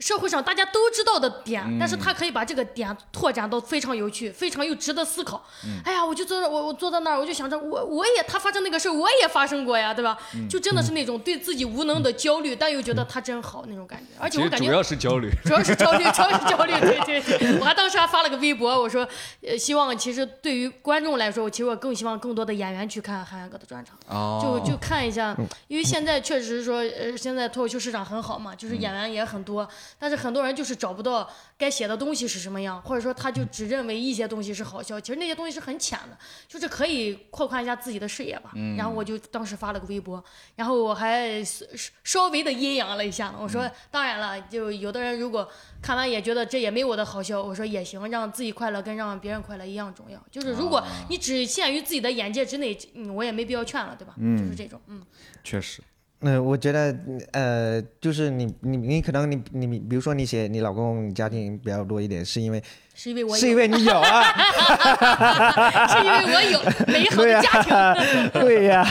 [0.00, 5.44] 社会上大家都知道的点，但是他可以把这个点拓展到非常有趣、非常又值得思考。
[5.84, 10.16] 哎呀，我就坐在我我坐在那儿，我就想着我我也他发生那个事儿，我也发生过呀，对吧？
[10.48, 15.30] 就真的是那种对自己无能的焦虑，但又觉得他真好那种感觉，而且我感觉主要是焦虑。
[15.44, 17.58] 主要是焦虑， 主要是焦虑，对对对。
[17.60, 19.06] 我还当时还发了个微博，我说，
[19.42, 25.36] 呃，希望其实对于观众来说，我其实我更希望更多的演员去看韩寒哥的专场，哦就就看一下，
[25.68, 38.52] 因为现在确实说，呃，现在脱口秀市场很好嘛，就是演员也很多，但是很多人就是找不到该写的东西是什么样，或者说他就只认为一些东西是好笑，其实那些东西是很浅的，就是可以扩宽一下自己的视野吧。
[38.76, 40.22] 然后我就当时发了个微博，
[40.56, 41.66] 然后我还稍
[42.04, 45.48] 稍微的阴阳了一下呢，我说当然了，就有的人如果
[45.82, 50.22] 看完也觉得这也没我的好笑，我说也行，让自己快乐跟让别人快乐一样重要。
[50.30, 54.14] 就是如果你只限于自己的眼界之内，嗯，我也没必要劝了，对吧？
[54.38, 55.02] 就是这种，嗯，
[55.42, 55.82] 确实。
[56.22, 56.94] 嗯、我觉得
[57.32, 62.62] 呃，就是你你你可能你你比如说你写你老公家庭比较多一点，是因为
[63.02, 64.22] 是因为我是因有，为你有啊，
[65.88, 68.28] 是因为我有美好、的家庭。
[68.38, 68.86] 对呀、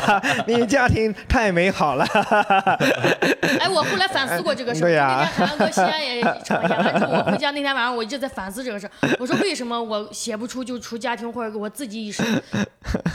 [0.47, 2.03] 你家庭太美好了。
[3.59, 4.87] 哎，我后来反思过这个事儿。
[4.87, 8.91] 对呀那天海洋哥西安也演完之后，我回家那天晚上我一直在反思这个事儿。
[9.19, 12.25] 我说为什么我写不出就出家庭或者我自己一生？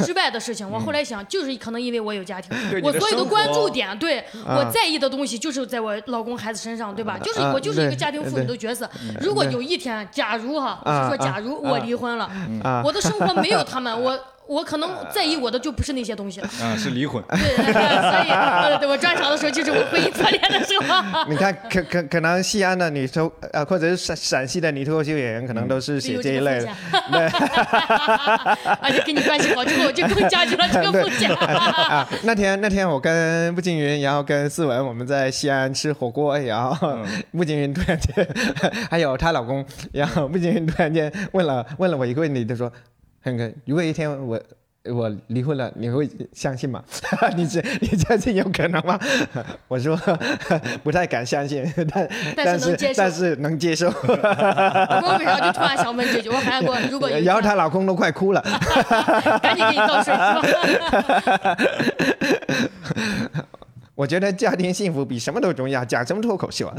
[0.05, 7.19] 失败的事情，我后来想，就是可能因为我有家庭我所有的关注点，对啊我在意的东西就是在我老公孩子身上，对吧？
[7.21, 8.89] 就是啊我就是一个家庭妇女的角色。
[9.21, 12.29] 如果有一天，假如哈，我啊是说假如我离婚了，
[12.63, 16.49] 啊我的生活没有他们，我我可能在意我的就不是那些东西了。
[16.61, 17.23] 啊，是离婚。
[17.29, 17.39] 对，
[17.73, 21.25] 所以呃对我专场的时候就是我婚姻破裂的时候。
[21.29, 26.75] 你看，可可可能西安的女脱啊，或者是陕陕西的女脱口秀演员，可能都是写这一类的风险。
[28.81, 31.31] 而且跟你关系好之后，就更加剧了这个风险。
[31.35, 36.99] 啊，那天那天我跟步惊云，然后跟思文，我们在西安吃火锅，然后
[37.33, 38.27] 步惊云突然间，
[38.91, 42.71] 还有她老公，然后步惊云突然间问了问了我一个问题，他说
[43.25, 44.41] ：“恒哥，如果一天我。”
[44.87, 46.85] 我离婚了，你会相信吗？
[47.35, 49.01] 你这你相信有可能吗？
[49.67, 49.99] 我说
[50.85, 52.07] 不太敢相信，但
[52.37, 53.87] 但是能接受但是能接受。
[53.89, 56.29] 我为啥就突然想问这句？
[56.29, 58.43] 我韩国如果然后她老公都快哭了。
[59.41, 60.13] 赶紧给你倒水？
[63.95, 66.75] 我觉得家庭幸福比什么都重要，讲什么脱口秀啊？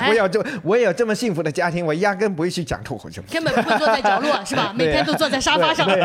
[0.00, 3.22] 哎 我有这我有这么幸福的家庭，我压根不会去讲脱口秀。
[3.30, 4.72] 根本不会坐在角落， 是吧？
[4.74, 5.86] 每天都坐在沙发上。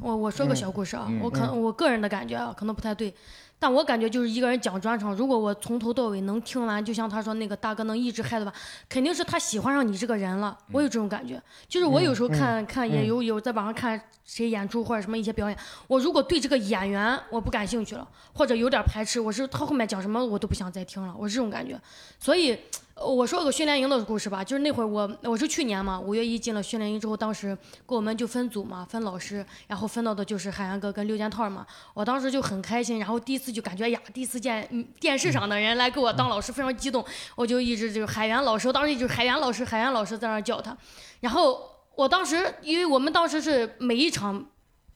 [0.00, 3.12] 我我说个小故事啊，我可能我个人的感觉啊，可能不太对，
[3.58, 8.52] 但我感觉就是一个人讲专场，如果我从头到尾能听完，就像他说那个大哥能一直嗨的话，
[8.88, 10.56] 肯定是他喜欢上你这个人了。
[10.72, 21.80] 我有这种感觉，就是我有时候看看也有有在网上看谁演出或者什么一些表演，我如果对这个演员我不感兴趣了，或者有点排斥，我是他后面讲什么我都不想再听了，我是这种感觉。
[22.20, 22.56] 所以呃
[23.00, 27.56] 我说个训练营的故事吧，就是那会儿我我是去年嘛，五月一进了训练营之后，当时
[27.86, 37.04] 给我们就分组嘛，分老师，然后分到的就是海洋哥跟六件套嘛，我当时就很开心，然后第一次就感觉呀，第一次见电视上的人来给我当老师，非常激动，
[37.36, 40.76] 我就一直就是海源老师，当时就是海源老师，海源老师在那儿叫他，
[41.20, 44.44] 然后我当时因为我们当时是每一场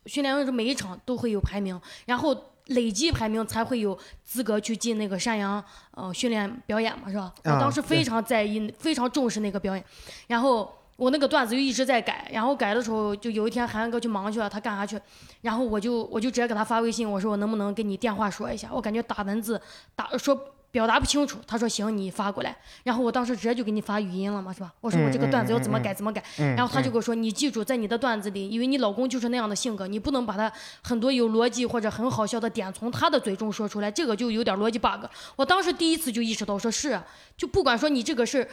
[0.07, 7.33] 训练营是每一场都会有排名，然后累计排名才会有资格去进那个山羊呃训练表演嘛，是吧？
[7.45, 9.85] 我啊当时非常在意，非常重视那个表演，
[10.27, 10.73] 然后。
[10.97, 15.01] 我那个段子就一直在改，然后改的时候，就有一天韩哥去忙去了，他干啥去？
[15.41, 18.69] 然后我就我就直接给他发微信，我说我能不能给你电话说一下？
[18.71, 19.61] 我感觉打文字
[19.97, 20.39] 打说
[20.73, 21.39] 表达不清楚。
[21.47, 22.57] 他说行，你发过来。
[22.83, 24.73] 然后我当时直接就给你发语音了嘛，是吧？
[24.81, 26.25] 我说我这个段子要怎么改怎么改。
[26.57, 35.05] 然后他就跟我说，你记住，在你的段子里，因为你老公就是那样的性格，你不能把他很多有逻辑或者很好笑的点从他的嘴中说出来，这个就有点逻辑 bug。
[35.37, 37.07] 我当时第一次就意识到，说是啊，
[37.37, 38.49] 就不管说你这个是。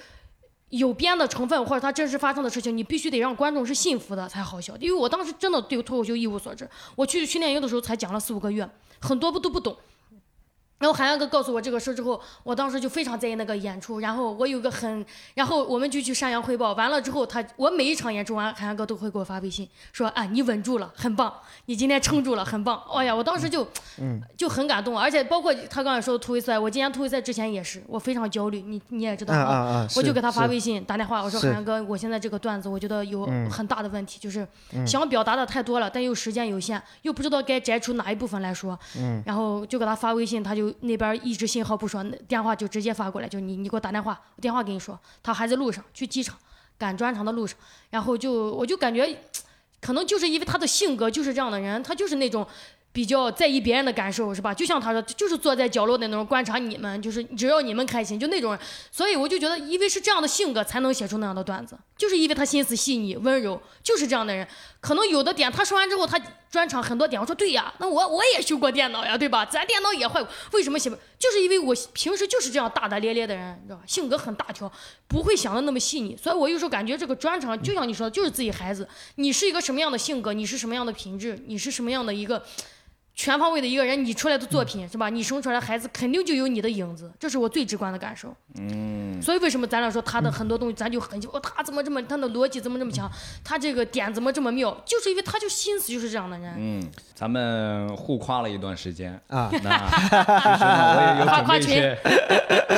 [0.69, 4.77] 有编的成分或者他真实发生的事情，你必须得让观众是信服的才好笑。
[4.77, 9.75] 因为我当时真的对脱口秀一无所知，我去训练营的时候才讲了四五个月，很多不都不懂。
[10.79, 13.99] 然后海洋哥告诉我这个事之后，我当时就非常在意那个演出。
[13.99, 16.73] 然后我有个很，然后我们就去山羊汇报。
[16.73, 21.33] 完了之后他，我每一场演出完，海洋哥都会给我发微信说：“啊，你稳住了，很棒，
[21.65, 23.67] 你今天撑住了，很棒。”哎呀，我当时就，
[24.37, 24.97] 就很感动。
[24.97, 34.47] 而且包括他刚才说的突围赛，我今年突围赛之前也是，我非常焦虑，你你也知道啊啊啊我就给他发微信打电话，我说是海洋哥，我现在这个段子我觉得有嗯很大的问题，就是
[34.87, 38.79] 想表达的太多了，但又时间有限，又不知道该摘出哪一部分来说。
[38.97, 46.37] 嗯然后就给他发微信，他就那边一直信号不爽，电话就直接发过来，就你你给我打电话，电话给你说，他还在路上去机场
[46.77, 47.57] 赶专场的路上，
[47.89, 49.17] 然后就我就感觉，
[49.81, 52.45] 可能就是因为他的性格就是这样的人，他就是那种。
[52.91, 54.51] 比较在意别人的感受是吧？
[54.51, 58.59] 就像他说，就是坐在角落的那种观察你们，就是只要你们开心，就那种人。
[58.91, 64.45] 所以我就觉得，因为是这样的性格，才能写出那样的段子，就是因为他心思细腻、温柔，就是这样的人。
[64.81, 69.45] 可能有的点他说完之后，他专场很多点，我说对呀，那我我也修过电脑呀，对吧？
[69.45, 70.97] 咱电脑也坏过，为什么写不？
[71.19, 73.83] 就是因为我平时就是这样大大咧咧的人，你知道吧？
[73.85, 74.71] 性格很大条，
[75.07, 76.17] 不会想的那么细腻。
[76.17, 82.43] 所以我有时候感觉这个专场就像你说的，就是自己孩子，你是一个什么样的性格，你是什么样的品质，你是什么样的一个。
[83.19, 85.09] 全方位的一个人，你出来的作品是吧？
[85.09, 88.33] 你生出来的孩子肯定就有你的影子，这是我最直观的感受。
[88.57, 93.11] 嗯，所以为什么咱俩说他的很多东西，咱就很哦，他怎么这么，他的逻辑怎么这么强，
[93.43, 96.53] 他这个点怎么这么妙，就是因为他就心思就是这样的人。
[96.55, 96.81] 嗯，
[97.13, 101.97] 咱们互夸了一段时间啊那其实 呢，我也有准夸夸备一些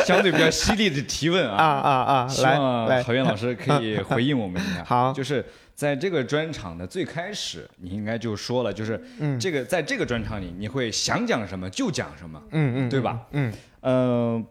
[0.03, 2.27] 相对比较犀利的提问啊啊，啊啊！
[2.27, 4.83] 希望郝云老师可以 回应我们一下。
[4.83, 5.45] 好就是
[5.81, 9.01] 在这个专场的最开始，你应该就说了，就是
[9.39, 13.25] 这个在这个专场里，你会想讲什么就讲什么，嗯嗯，对吧？
[13.31, 14.45] 嗯嗯，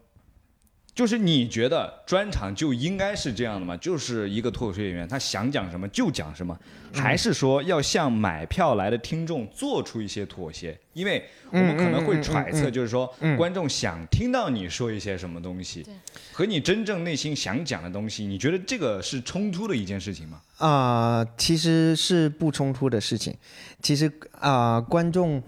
[1.01, 3.75] 就是你觉得专场就应该是这样的吗？
[3.79, 6.55] 就是一个脱口秀演员，他想讲什么就讲什么，
[6.93, 10.79] 还是说要向买票来的听众做出一些妥协？
[10.93, 15.87] 因为我们可能会揣测，就是说观众想听到你说一些什么东西，
[16.35, 20.43] 和你真正内心想讲的东西，你觉得这个是冲突的一件事情吗？
[20.59, 23.35] 啊、其实是不冲突的事情。
[23.81, 25.43] 其实啊、观众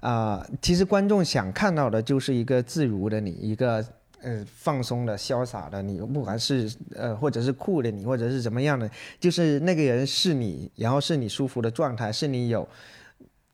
[0.00, 3.82] 啊、其实观众想看到的就是一个自如的你，一个
[4.22, 12.68] 呃放松的、潇洒的你，不管是呃或者是酷的你，或者是怎么样的，就是那个人是你，然后是你舒服的状态，是你有。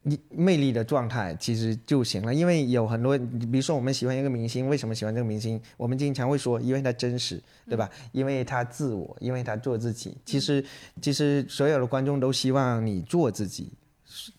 [0.07, 5.59] 你魅力的状态其实就行了，因为有很多，比如说我们喜欢一个明星，为什么喜欢这个明星？
[5.79, 7.89] 我们经常会说，因为他真实，对吧？
[8.13, 10.15] 因为他自我，因为他做自己。
[10.27, 10.63] 其实，
[11.01, 13.73] 其实所有的观众都希望你做自己，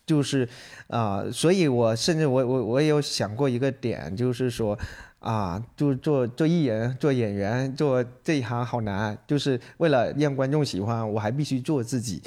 [0.04, 0.48] 就是
[0.88, 4.78] 啊、所以我甚至我我我也有想过一个点，就是说。
[5.18, 12.22] 啊，就做做艺人、做演员、做这一行好难，就是为了让观众喜欢，我还必须做自己。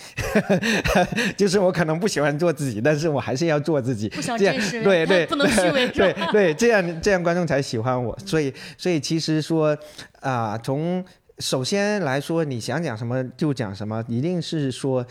[1.38, 4.10] 就是我可能不喜欢做自己，但是我还是要做自己。
[4.10, 6.14] 不想这样真实，对对，不能虚伪，对？
[6.34, 8.18] 对，这样这样观众才喜欢我。
[8.26, 9.78] 所以所以其实说
[10.20, 11.06] 啊、从
[11.38, 15.06] 首先来说，你想讲什么就讲什么，一定是说。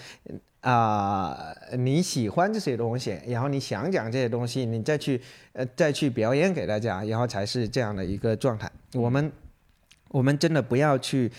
[0.61, 5.21] 啊、你喜欢这些东西，然后你想讲这些东西，你再去
[5.53, 8.71] 呃再去表演给大家，然后才是这样的一个状态。
[8.95, 9.33] 我们
[10.09, 11.31] 我们真的不要去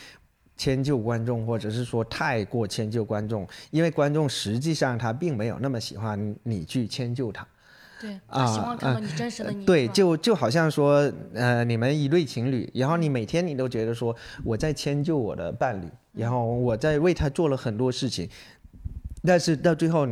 [0.56, 7.46] 迁就观众，或者是说太过迁就观众，因为观众实际上他并没有那么喜欢你去迁就他。
[8.02, 9.66] 对，啊他喜欢看到你真实的你。
[9.66, 14.16] 对，就就好像说，呃，你们一对情侣，然后你每天你都觉得说
[14.46, 18.30] 我在迁就我的伴侣，然后我在为他做了很多事情，
[19.24, 20.08] 但是到最后，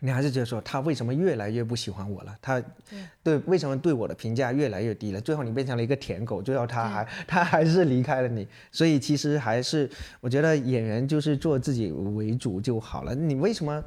[0.00, 2.36] 你还是觉得说他为什么越来越不喜欢我了？
[2.40, 2.62] 他
[3.22, 5.20] 对为什么对我的评价越来越低了？
[5.20, 8.46] 最后你变成了一个舔狗，最后他还 他还是离开了你。
[8.70, 9.88] 所以其实还是
[10.20, 13.14] 我觉得演员就是做自己为主就好了。
[13.14, 13.82] 你为什么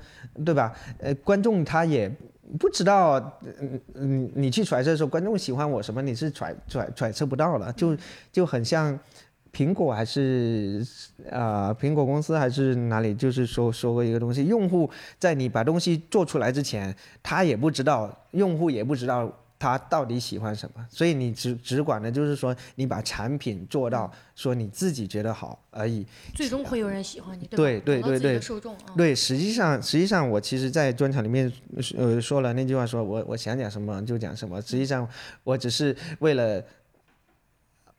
[0.46, 0.74] 对吧？
[1.00, 2.12] 呃，观众他也。
[2.60, 3.14] 不知道，
[3.62, 7.96] 嗯嗯，你去揣测说观众喜欢我什么，你是揣揣揣测不到了，就
[8.30, 9.00] 就很像
[9.54, 10.86] 苹果还是
[11.30, 14.90] 啊、苹果公司还是哪里，就是说说过一个东西，用户
[15.20, 27.80] 在你把东西做出来之前，他也不知道，用户也不知道他到底喜欢什么，所以你只只管的就是说你把产品做到说你自己觉得好而已，最终会有人喜欢你，对？
[27.82, 28.94] 对对对对受众啊。
[28.98, 31.52] 对，实际上，实际上我其实，在专场里面，
[31.96, 34.60] 呃，说了那句话说，我我想讲什么就讲什么。
[34.62, 35.08] 实际上，
[35.44, 36.64] 我只是为了，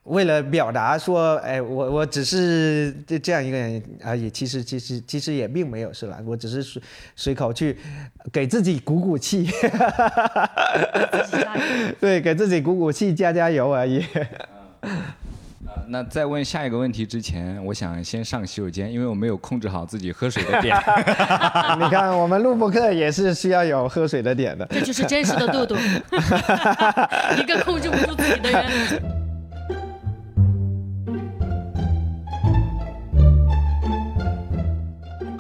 [0.05, 4.29] 为了表达说，哎，我我只是这这样一个人而已。
[4.29, 6.83] 其实其实其实也并没有是吧，我只是随
[7.15, 7.79] 随口去
[8.33, 9.49] 给自己鼓鼓气，
[12.01, 14.05] 对，给自己鼓鼓气，加加油而已。
[14.81, 14.91] 呃
[15.89, 20.77] 那在问下一个问题之前，我想先上洗手间，因为我没有控制好自己喝水的点。
[21.79, 24.67] 你看，我们录播课也是需要有喝水的点的。
[24.71, 25.77] 这就是真实的豆豆，
[27.39, 29.22] 一个控制不住自己的人。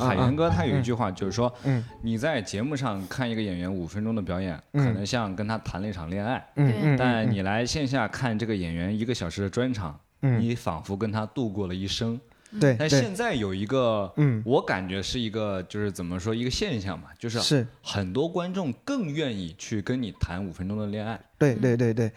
[0.03, 1.85] 海源哥他有一句话，就是说，嗯。
[2.03, 12.21] 你在节目上看一个演员五分钟的表演，可能像跟他谈了一场恋爱，嗯嗯，但你来线下看这个演员一个小时的专场，你仿佛跟他度过了一生。
[12.61, 14.43] 对对但现在有一个，嗯。
[14.45, 17.67] 我感觉是一个，就是怎么说一个现象嘛，就是是。
[17.83, 22.13] 很多观众更愿意去跟你谈五分钟的恋爱，对对对对，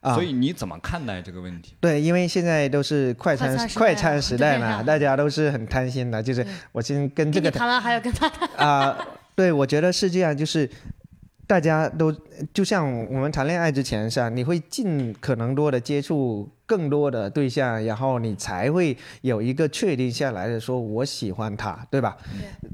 [0.00, 1.74] 啊，所以你怎么看待这个问题？
[1.80, 8.98] 对，因为现在都是快餐快餐时代快餐时代嘛，大家都是很贪心的，就是我先跟这个谈完还要跟他谈， 啊、
[9.34, 10.68] 对，我觉得是这样，就是
[11.46, 12.10] 大家都
[12.54, 22.16] 就像我们谈恋爱之前是吧，你会尽可能多的接触更多的对象，然后你才会有一个确定下来的说我喜欢他，对吧？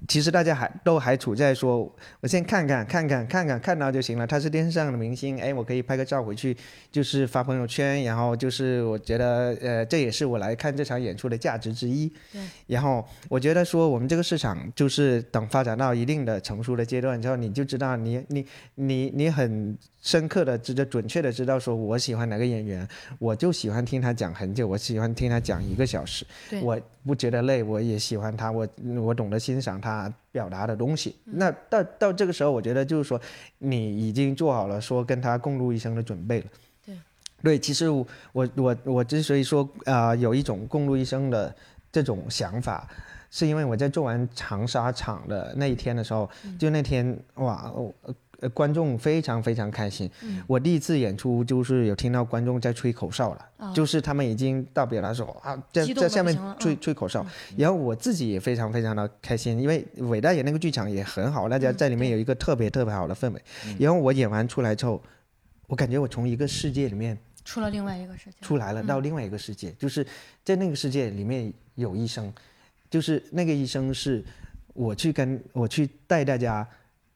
[0.07, 1.91] 其实大家还都还处在说，
[2.21, 4.27] 我先看看看看看看看到就行了。
[4.27, 6.55] 他是电视上的明星，哎，我可以拍个照回去，
[6.93, 12.07] 就是发朋友圈，然后就是我觉得呃，这也是我来看这场演出的价值之一。
[12.31, 12.43] 对。
[12.67, 22.87] 然后我觉得说，我们这个市场就是等发展到一定的成熟的阶段之后，你就知道你你你你很深刻的知道准确的知道说我喜欢哪个演员，
[23.19, 26.27] 我就喜欢听他讲很久，我喜欢听他讲一个小时。
[26.61, 28.69] 我不觉得累，我也喜欢他，我
[28.99, 31.17] 我懂得欣赏他表达的东西。
[31.27, 33.19] 嗯那到到这个时候，我觉得就是说，
[33.59, 36.47] 你已经做好了说跟他共度一生的准备了。
[36.85, 36.99] 对，
[37.43, 41.55] 对，其实我我我我之所以说啊、有一种共度一生的
[41.93, 42.89] 这种想法，
[43.31, 46.29] 是因为我在做完长沙场的那一天的时候，
[46.59, 47.95] 就那天哇，我
[48.47, 50.09] 呃观众非常非常开心。
[50.23, 57.27] 嗯我第一次演出就是有听到观众在吹口哨了，啊就是他们已经到表达说啊，在在下面吹嗯吹口哨，
[57.57, 63.43] 然后我自己也非常非常的开心，因为伟大演那个剧场也很好，大家嗯在里面有一个特别特别好的氛围。
[63.79, 65.03] 然后我演完出来之后，
[65.67, 68.37] 我感觉我从一个世界里面出了另外一个世界。
[68.41, 70.07] 出来了，嗯到另外一个世界，就是
[70.45, 72.33] 在那个世界里面有医生，
[72.89, 74.25] 就是那个医生是
[74.75, 76.67] 我去跟我去带大家。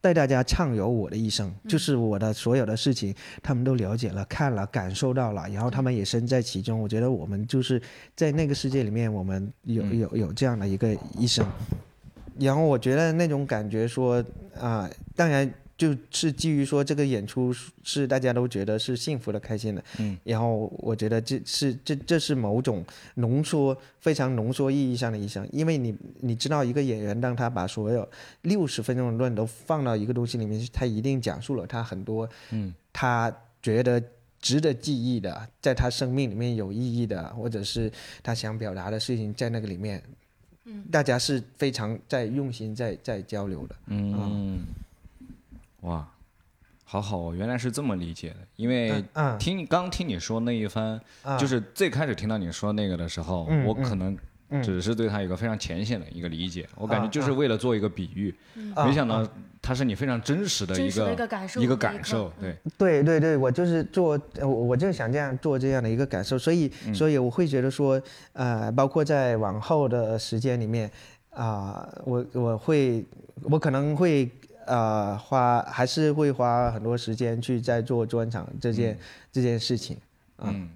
[0.00, 1.68] 带大家畅游我的一生，嗯。
[1.68, 6.80] 就是我的所有的事情，他们都了解了、看了、感受到了，然后他们也身在其中。
[6.80, 7.80] 我觉得我们就是
[8.16, 9.98] 在那个世界里面，我们有嗯。
[9.98, 11.46] 有有这样的一个一生，
[12.38, 14.24] 然后我觉得那种感觉说
[14.58, 28.06] 啊、当然就是基于说这个演出是是大家都觉得是幸福的、开心的，嗯，然后我觉得这是这这是某种浓缩非常浓缩意义上的一生，因为你你知道一个演员当他把所有
[28.42, 34.02] 六十分钟的论都放到一个东西里面，他一定讲述了他很多，嗯，他觉得。
[34.42, 40.02] 值得记忆的，在他生命里面有意义的，或者是他想表达的事情，在那个里面，
[40.64, 43.76] 嗯，大家是非常在用心在在交流的。
[43.88, 44.60] 嗯，
[45.82, 46.06] 哇，
[46.84, 48.36] 好好哦，原来是这么理解的。
[48.56, 51.38] 因为嗯听你刚听你说那一番，嗯。
[51.38, 54.12] 就是最开始听到你说那个的时候，嗯我可能
[54.50, 54.62] 嗯。
[54.62, 58.34] 只是对他有一个非常浅显的一个理解，我感觉啊就是为了做一个比喻，
[58.74, 59.30] 啊没想到啊
[59.62, 68.02] 它是你非常真实的一个一个感受对，对对对，我就是做，呃我我就想这样做这样的一个感受，所以所以我会觉得说，
[68.32, 70.90] 呃，包括在往后的时间里面，
[71.30, 73.06] 啊、我我会
[73.42, 74.28] 我可能会
[74.66, 78.98] 呃花还是会花很多时间去在做专场这件、
[79.32, 79.96] 这件事情。
[80.38, 80.70] 嗯。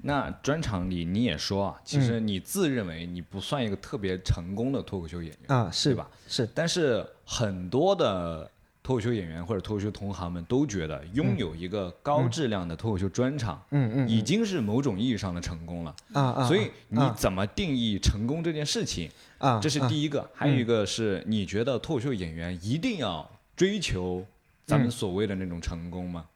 [0.00, 6.08] 那专场里你也说啊，其实你自认为你不算一个特别成功的脱口秀演员，啊，是对吧？
[6.26, 8.50] 是，但是很多的
[8.82, 15.94] 脱口秀演员或者脱口秀同行们都觉得，拥有一个高质量的脱口秀专场，嗯嗯已经是某种意义上的成功了。
[16.14, 19.10] 啊啊，所以你啊怎么定义成功这件事情？
[19.42, 20.30] 啊，这是啊第一个。
[20.32, 24.24] 还有一个是你觉得脱口秀演员一定要追求
[24.64, 26.26] 咱们所谓的那种成功吗？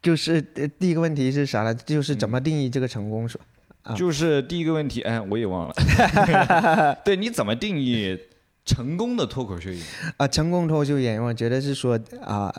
[0.00, 1.74] 就是呃第一个问题是啥呢？
[1.74, 3.44] 就是怎么定义这个成功是吧？
[3.82, 5.74] 啊就是第一个问题，哎，我也忘了。
[7.04, 8.16] 对，你怎么定义
[8.64, 10.14] 成功的脱口秀演员？
[10.18, 12.52] 啊，成功脱口秀演员，我觉得是说啊、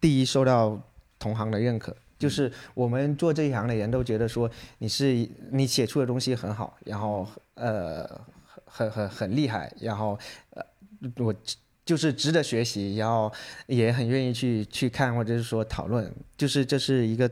[0.00, 0.80] 第一受到
[1.18, 8.08] 同行的认可，就是我们做这一行的人都觉得说你是你写出的东西很好，然后呃
[8.72, 10.18] 很很很厉害，然后
[10.50, 10.62] 呃
[11.18, 11.34] 我
[11.84, 13.30] 就是值得学习，然后
[13.66, 17.30] 也很愿意去去看或者是说讨论，就是这是一个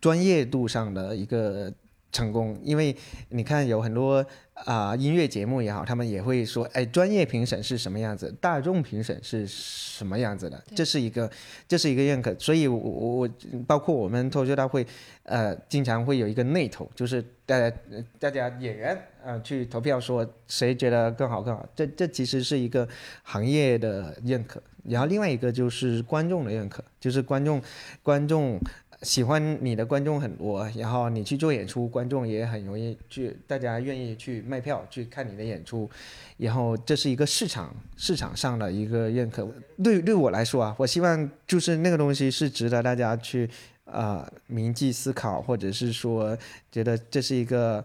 [0.00, 1.72] 专业度上的一个
[2.10, 2.94] 成功，因为
[3.28, 4.24] 你看有很多
[4.64, 11.30] 啊、音乐节目也好，他们也会说，哎，专业评审是什么样子，大众评审是什么样子的，这是一个
[11.68, 13.28] 这是一个认可，所以我我我
[13.68, 14.84] 包括我们脱口秀大会，
[15.22, 22.88] 呃，经常会有一个内投，就是大家呃大家演员啊、呃去投票说谁觉得更好更好，这这其实是一个
[23.22, 27.62] 行业的认可，然后另外一个就是观众的认可，就是观众
[28.02, 28.58] 观众
[29.02, 35.88] 喜欢你的观众很多，然后你去做演出，观众也很容易去，大家愿意去卖票去看你的演出，
[36.36, 39.48] 然后这是一个市场市场上的一个认可。
[39.82, 43.48] 对对我来说啊，我希望就是那个东西是值得大家去
[43.84, 46.36] 啊、呃铭记思考，或者是说
[46.72, 47.84] 觉得这是一个，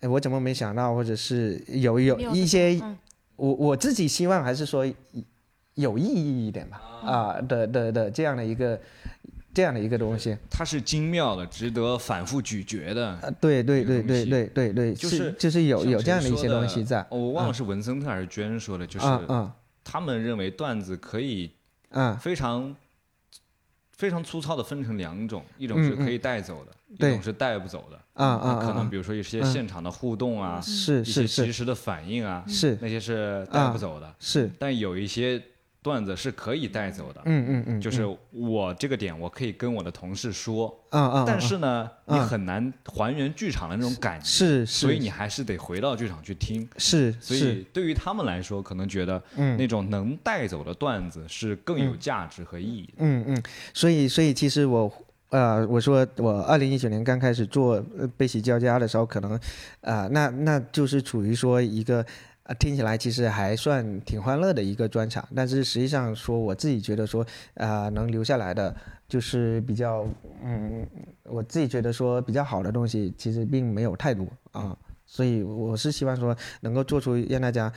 [0.00, 2.98] 哎，我怎么没想到，或者是有有一些嗯
[3.36, 4.84] 我我自己希望还是说
[5.74, 8.80] 有意义一点吧，啊的的的这样的一个
[9.54, 13.08] 这样的一个东西，它是精妙的，值得反复咀嚼的。
[13.08, 19.06] 啊，对对对对对对对，就是就是有有这样的一些东西在，哦我忘了是文森特还是娟说的，就是
[19.82, 21.50] 他们认为段子可以
[21.90, 22.76] 啊，非常
[23.92, 27.96] 非常粗糙的分成两种，一种是可以带走的，一种是带不走的。
[28.12, 29.52] 啊啊啊可能啊比如说一些嗯。
[29.52, 31.44] 现场的互动啊，是一些是是。
[31.46, 32.76] 及时的反应啊，是。
[32.80, 34.14] 那些是带不走的。
[34.18, 35.40] 是，但有一些
[35.88, 46.68] 段子是可以带走的，嗯嗯嗯，就是我这个点我可以跟我的同事说，啊啊，但是呢，你啊很难还原剧场的那种感觉，是是，所以你还是得回到剧场去听。
[46.76, 52.92] 是所以对于他们来说，可能觉得嗯那种能带走的段子是更有价值和意义的。
[52.98, 54.92] 嗯嗯，所以所以其实我
[55.30, 59.32] 呃，我说我二零一九年刚开始做呃悲喜交加的时候，可能
[59.80, 62.04] 啊、呃那那就是处于说一个。
[62.48, 67.24] 啊，听起来其实还算挺欢乐的一个专场，但是实际上说我自己觉得说，
[67.54, 68.74] 啊，能留下来的，
[69.06, 70.06] 就是比较，
[70.42, 70.86] 嗯，
[71.24, 74.74] 我自己觉得说比较好的东西，其实并没有太多啊，
[75.04, 77.70] 所以我是希望说能够做出让大家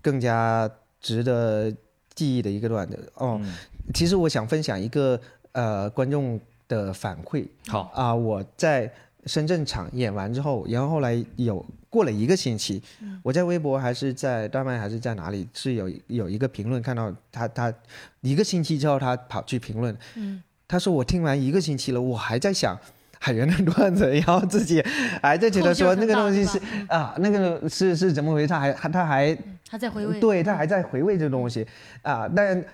[0.00, 1.70] 更加值得
[2.14, 3.38] 记忆的一个段子哦。
[3.42, 3.54] 嗯
[3.94, 5.18] 其实我想分享一个
[5.52, 8.92] 呃观众的反馈好，啊、我在
[9.24, 12.82] 深圳场演完之后，然后后来有过了一个星期，
[13.22, 17.72] 我在微博还是在大麦还是在哪里是有有一个评论看到他他
[18.20, 22.78] 一个星期之后他跑去评论，嗯他说我听完一个星期了，我还在想。
[23.20, 24.80] 海源的段子，然后自己
[25.20, 28.46] 还在觉得说那个东西是啊，那个是是怎么回事？
[28.46, 29.36] 他还他还
[29.68, 30.20] 他在回味。
[30.20, 31.66] 对他还在回味这东西
[32.02, 32.64] 啊，但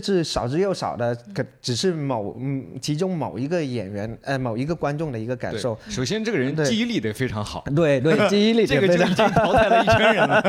[0.00, 5.78] 这是少之又少的，可只是某嗯其中某一个演员呃某一个观众的一个感受。
[5.88, 10.42] 首先这个人对记忆力得非常好，对 对， 记忆力这个就已经淘汰了一圈人了。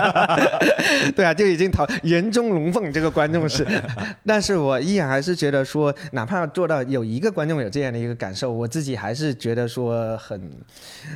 [1.16, 3.66] 对啊，就已经淘人中龙凤这个观众是，
[4.26, 10.52] 但是我依然还是觉得说，哪怕做到有一个观众有这样的一个感受，我自己还是觉得说很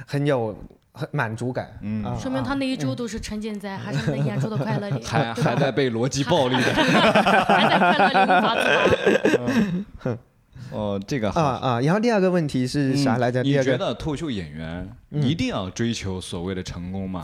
[0.05, 0.55] 很有
[0.97, 1.69] 很满足感。
[1.81, 6.73] 嗯啊说明他那一周都是沉浸在还是能演出的快乐里， 还还在被逻辑暴力的。
[6.73, 10.17] 还在快乐里无法自拔。
[10.71, 11.41] 哦，这个好。
[11.41, 13.41] 啊啊，然后第二个问题是啥来着？
[13.41, 17.21] 嗯你觉得脱口秀演员一定要追求所谓的成功吗？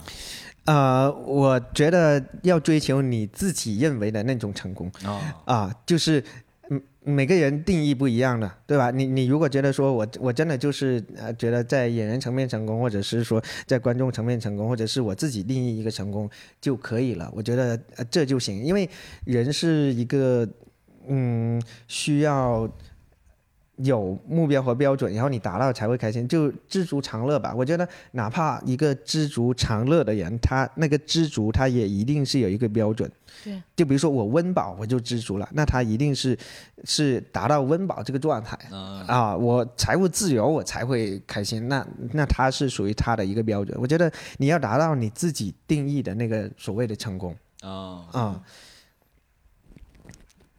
[0.65, 4.89] 呃，我觉得要追求你自己认为的那种成功。
[5.03, 6.25] 啊，啊，就是嗯，
[7.03, 8.91] 每个人定义不一样的，对吧？
[8.91, 16.29] 你你如果觉得说我我真的就是呃，觉得在演员层面成功，或者是说在观众层面成功，或者是我自己定义一个成功
[16.61, 18.89] 就可以了，我觉得、呃、这就行，因为
[19.25, 20.47] 人是一个
[21.07, 22.69] 嗯需要。
[23.77, 27.53] 有目标和标准，然后你达到才会开心，就知足常乐吧。
[27.55, 33.11] 我觉得，哪怕一个知足常乐的人，他那个知足，他也一定是有一个标准。
[33.43, 36.37] 对，就比如说我温饱我就知足了，那他一定是
[36.83, 41.67] 是达到温饱这个状态啊啊，我财务自由我才会开心。
[41.67, 43.75] 那那他是属于他的一个标准。
[43.81, 48.43] 我觉得你要达到你自己定义的那个所谓的成功啊，啊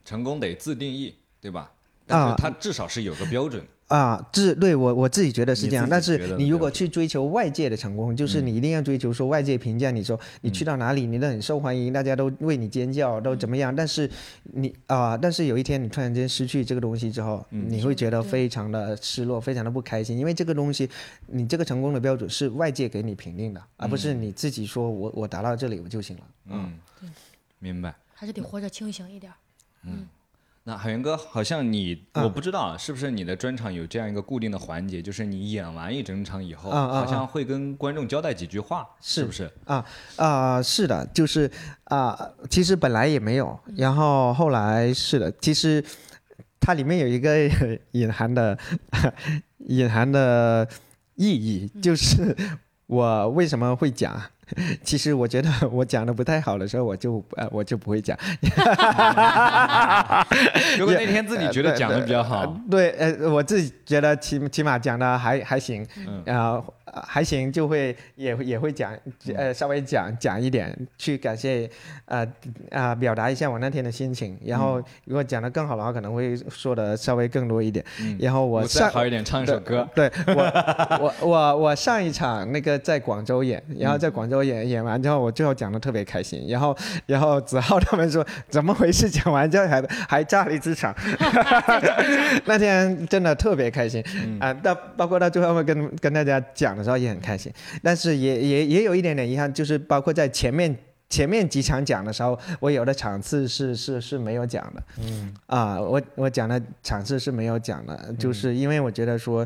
[0.03, 1.71] 成功得自定义，对吧？
[2.07, 3.63] 啊它至少是有个标准。
[3.87, 5.87] 啊，这对我我自己觉得是这样。
[5.87, 13.75] 但是你如果去追求外界的成功，就是你一定要追求说外界评价你说你去到哪里你都很受欢迎，大家都为你尖叫，都怎么样？
[13.75, 14.09] 但是
[14.41, 20.89] 你啊、但是有一天你突然间失去这个东西之后，你会觉得非常的失落，非常的不开心，因为这个东西
[21.27, 26.23] 你这个成功的标准是外界给你评定的，而不是你自己说我我达到这里我就行了。
[26.45, 26.73] 嗯，
[27.59, 27.93] 明白。
[28.15, 29.35] 还是得活着清醒一点儿。
[30.67, 39.51] 那海源哥，好像你，啊我不知道啊是不是你的专场有这样一个固定的环节，就是你演完一整场以后，好像会跟观众交代几句话，是是不是？
[39.65, 39.85] 啊
[40.15, 41.49] 啊、是的，就是
[41.83, 42.17] 啊、
[42.49, 45.85] 其实本来也没有，然后后来是的，其实
[46.59, 47.47] 它里面有一个
[47.91, 48.57] 隐含的
[49.69, 50.67] 隐含的
[51.13, 52.35] 意义，就是
[52.87, 54.19] 我为什么会讲。
[54.83, 58.17] 其实我觉得 我讲的不太好的时候，我就呃我就不会讲。
[60.77, 68.93] 如果那天自己觉得讲的比较好，对，呃，我自己觉得起起码讲的还还行，嗯然后、呃还行，就会也会也会讲，
[69.35, 71.69] 呃，稍微讲讲一点，去感谢，
[72.05, 72.25] 呃
[72.71, 74.37] 啊、表达一下我那天的心情。
[74.45, 77.83] 然后如果讲的更好的话，可能会说的稍微更多一点。
[78.01, 79.87] 嗯然后我我再上好一点，唱一首歌。
[79.93, 86.75] 对我，我我我上一场那个在广州演，然后在广州演演完之后，我最后讲的特别开心，然后
[87.05, 89.09] 然后子浩他们说怎么回事？
[89.09, 90.93] 讲完之后还还炸了一次场，
[92.45, 94.03] 那天真的特别开心
[94.39, 94.53] 啊！
[94.53, 100.75] 到包括到最后跟跟大家讲的时候也很开心，但是也也也有一点点遗憾，就是包括在前面。
[101.07, 109.45] 前面几场讲的时候，我有的场次是是是没有讲的，嗯啊，我我讲的场次是没有讲的，就是因为我觉得说，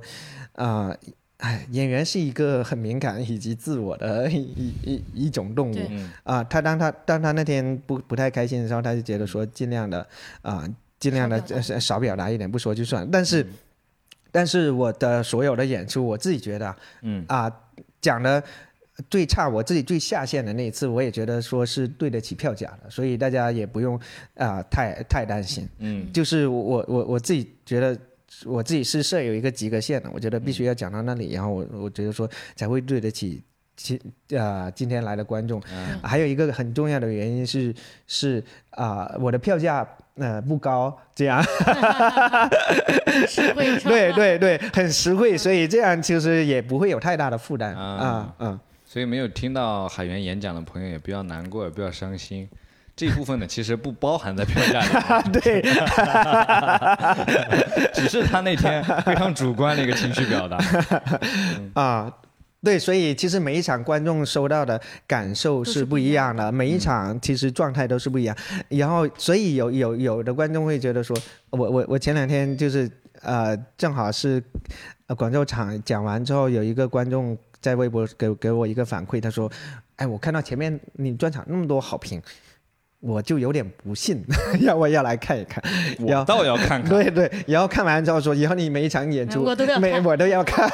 [0.54, 0.96] 啊、
[1.40, 5.78] 哎，演员是一个很敏感以及自我的一一一一种动物
[6.24, 6.44] 啊。
[6.44, 10.06] 他当他当他那天不不太开心的时候，他就觉得说尽量的
[10.42, 10.68] 啊，
[11.00, 13.10] 尽量的少表达呃少表达一点，不说就算。
[13.10, 13.46] 但是，
[14.34, 17.50] 但是我的所有的演出，我自己觉得啊嗯啊，
[18.02, 18.44] 讲的
[19.10, 23.98] 最差，我自己最下线的那一次，我也觉得说是对得起票价的，所以大家也不用
[24.36, 25.66] 啊、太太担心。
[25.78, 27.98] 嗯就是我我我自己觉得。
[28.46, 33.44] 我自己是设有一个及格线的，我觉得必须要讲到那里，然后我我觉得说才会对得起
[33.76, 34.00] 今
[34.38, 35.62] 啊、今天来的观众。
[35.72, 37.74] 嗯还有一个很重要的原因是
[38.08, 41.44] 是啊、我的票价呃不高，这样
[43.28, 48.60] 实惠上对对对，很实惠，所以这样其实也不会有太大的负担啊啊嗯。
[48.86, 52.50] 所以没有听到海源演讲的朋友也不要难过，也不要伤心。
[53.00, 54.82] 这一部分呢，其实不包含在票价
[55.22, 55.62] 里， 对，
[57.96, 60.58] 只是他那天非常主观的一个情绪表达。
[61.82, 62.14] 啊，
[62.62, 64.78] 对，所以其实每一场观众收到的
[65.08, 68.36] 感受是不一样的，每一场其实状态都是不一样。
[68.68, 71.16] 然后，所以有有有的观众会觉得说，
[71.52, 72.92] 我我我前两天就是
[73.22, 74.44] 呃，正好是
[75.08, 79.50] 呃广州场讲完之后，有一个观众在微博给给我一个反馈，他说
[79.96, 82.22] ：“哎，我看到前面你专场那么多好评。”
[83.02, 84.22] 我就有点不信，
[84.60, 85.64] 要不要来看一看，
[86.00, 86.90] 我倒要看看。
[86.90, 90.70] 对对，然后看完之后说，以后你每一场演出，我都要每我都要看，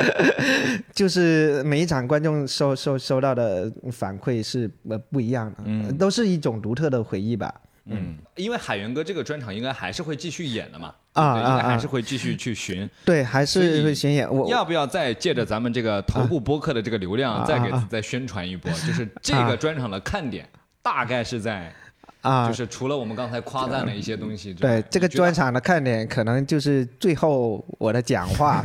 [0.94, 7.52] 就是每一场观众收收收到的反馈是呃不一样的，嗯，都是一种独特的回忆吧。
[7.88, 14.28] 嗯，因为海源哥这个专场应该还是会继续演的嘛，啊应该还是会继续去巡，对，还是会巡演。
[14.30, 18.70] 我要不要再借着咱们这个头部播客的这个流量，再给再宣传一波？
[18.72, 20.46] 就是这个专场的看点。
[20.86, 21.72] 大概是在
[22.20, 28.62] 啊，就是除了我们刚才夸赞的一些东西，对这个专场的看点，可能就是最后我的讲话，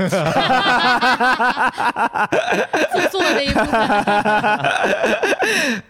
[2.91, 3.81] 做作的那一部分。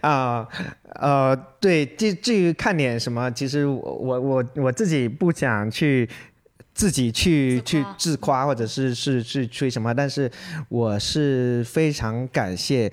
[0.00, 0.48] 啊，
[0.94, 6.08] 呃，对，至至于看点什么，其实我我我我自己不想去
[6.72, 10.30] 自己去去自夸，或者是是是吹什么，但是
[10.70, 12.90] 我是非常感谢。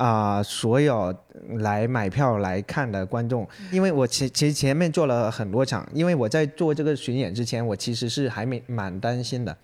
[0.00, 1.14] 啊，所有
[1.58, 9.54] 来买票来看的观众，因为我其其实前面做了很多场，因为我在做这个巡演之前，我其实是还没蛮担心的。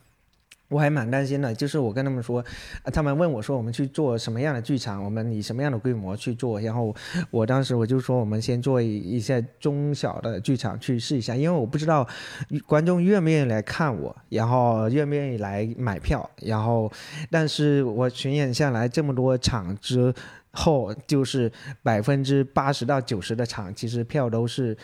[0.69, 2.45] 我还蛮担心的，就是我跟他们说，
[2.93, 6.95] 他们问我说我们去做什么样的剧场，我们以什么样的规模去做，然后
[7.31, 12.07] 我当时我就说我们先做一一些中小的剧场去试一下，因为我不知道
[12.67, 16.91] 观众愿不愿意来看我，然后愿不愿意来买票，然后
[17.31, 20.13] 但是我巡演下来这么多场之
[20.51, 21.53] 后，就是
[21.83, 24.77] 百分之八十到九十的场其实票都是。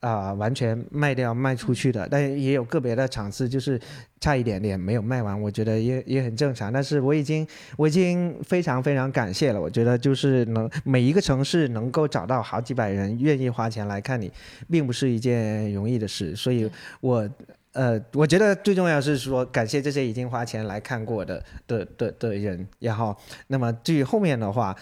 [0.00, 3.80] 啊，完全卖掉卖出去的，但也有个别的场次就是
[4.20, 6.72] 差一点点没有卖完，我觉得也也很正常。
[6.72, 14.30] 但是我已经我已经非常非常感谢了，我觉得就是能每一个城市能够找到好几百人愿意花钱来看你，
[14.70, 16.70] 并不是一件容易的事，所以
[17.00, 17.28] 我。
[17.76, 23.14] 呃，我觉得最重要是说感谢这些已经花钱来看过的的的的人，然后，
[23.48, 24.74] 那么至于后面的话，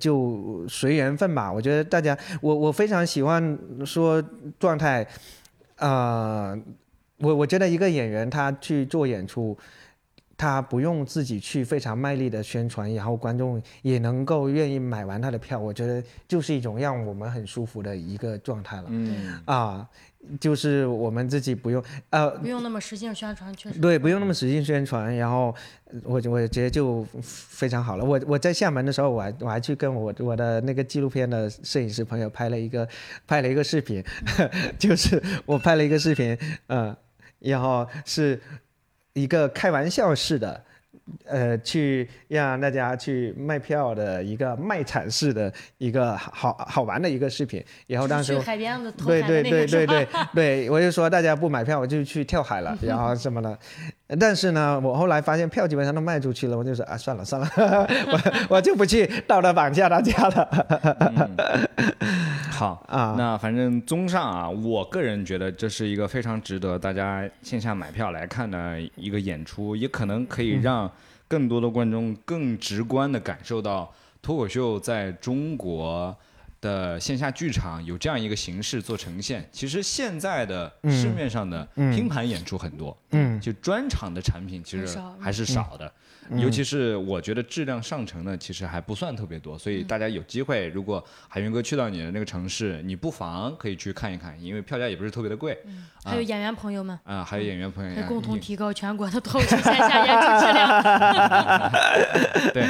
[0.00, 1.52] 就随缘分吧。
[1.52, 4.20] 我觉得大家，我我非常喜欢说
[4.58, 5.06] 状态，
[5.76, 6.58] 呃，
[7.18, 9.56] 我我觉得一个演员他去做演出，
[10.36, 18.86] 他不用自己去非常卖力的宣传，然后观众也能够愿意买完他的票，我觉得就是一种让我们很舒服的一个状态了。
[18.88, 19.88] 嗯啊。
[20.38, 25.54] 就是我们自己不用，呃，不用那么使劲宣传，确实对，不用那么使劲宣传，然后
[26.04, 28.04] 我我觉得就非常好了。
[28.04, 32.86] 我我在厦门的时候，我还我还去跟我我的那个纪录片的摄影师朋友拍了一个
[33.26, 34.04] 拍了一个视频，
[34.78, 36.36] 就是我拍了一个视频，
[36.68, 36.94] 嗯，
[37.38, 38.40] 然后是
[39.14, 40.64] 一个开玩笑式的。
[41.24, 48.34] 呃，去让大家去卖票的一个卖惨式的一个好好玩的一个视频，然后当时
[49.06, 53.58] 对对对对对对，我就说大家不买票，我就去跳海了，然后什么的。
[54.18, 57.48] 但是呢，我后来发现票基本上都卖出去了，我就说啊，算了算了，
[58.10, 61.66] 我我就不去道德绑架大家了。
[62.50, 70.90] 好啊，那反正综上啊，我个人觉得这是一个非常值得大家线下买票来看的一个演出，也可能可以让
[71.28, 76.16] 更多的观众更直观的感受到脱口秀在中国。
[76.60, 85.92] 的线下剧场有这样一个形式做呈现，其实现在的市面上的拼盘演出很多，嗯，就专场的产品其实还是少的。
[86.38, 95.58] 尤其是我觉得质量上乘的其实还不算特别多，所以大家有机会，如果海云哥去到你的那个城市，你不妨可以去看一看，因为票价也不是特别的贵。
[96.04, 100.82] 还有演员朋友们啊，还有演员朋友，共同提高全国的脱口秀线下演出质量。
[102.54, 102.64] 对，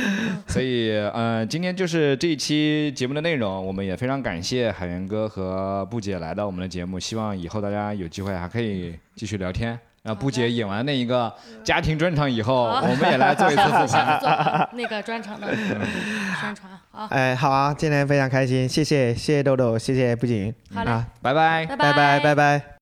[0.48, 9.78] 所以呃，今天就是这一期节目的内容，我们也非常感谢海源哥和布姐来到我们的节目，希望以后大家有机会还可以继续聊天。
[10.02, 11.32] 然后布姐演完那一个
[11.62, 16.72] 家庭专场以后，我们也来做一次复盘， 那个专场的宣传。
[16.90, 22.76] 好，哎，好啊，今天非常开心，谢谢，谢谢豆豆，谢谢布景，好嘞，拜拜，拜拜，拜拜。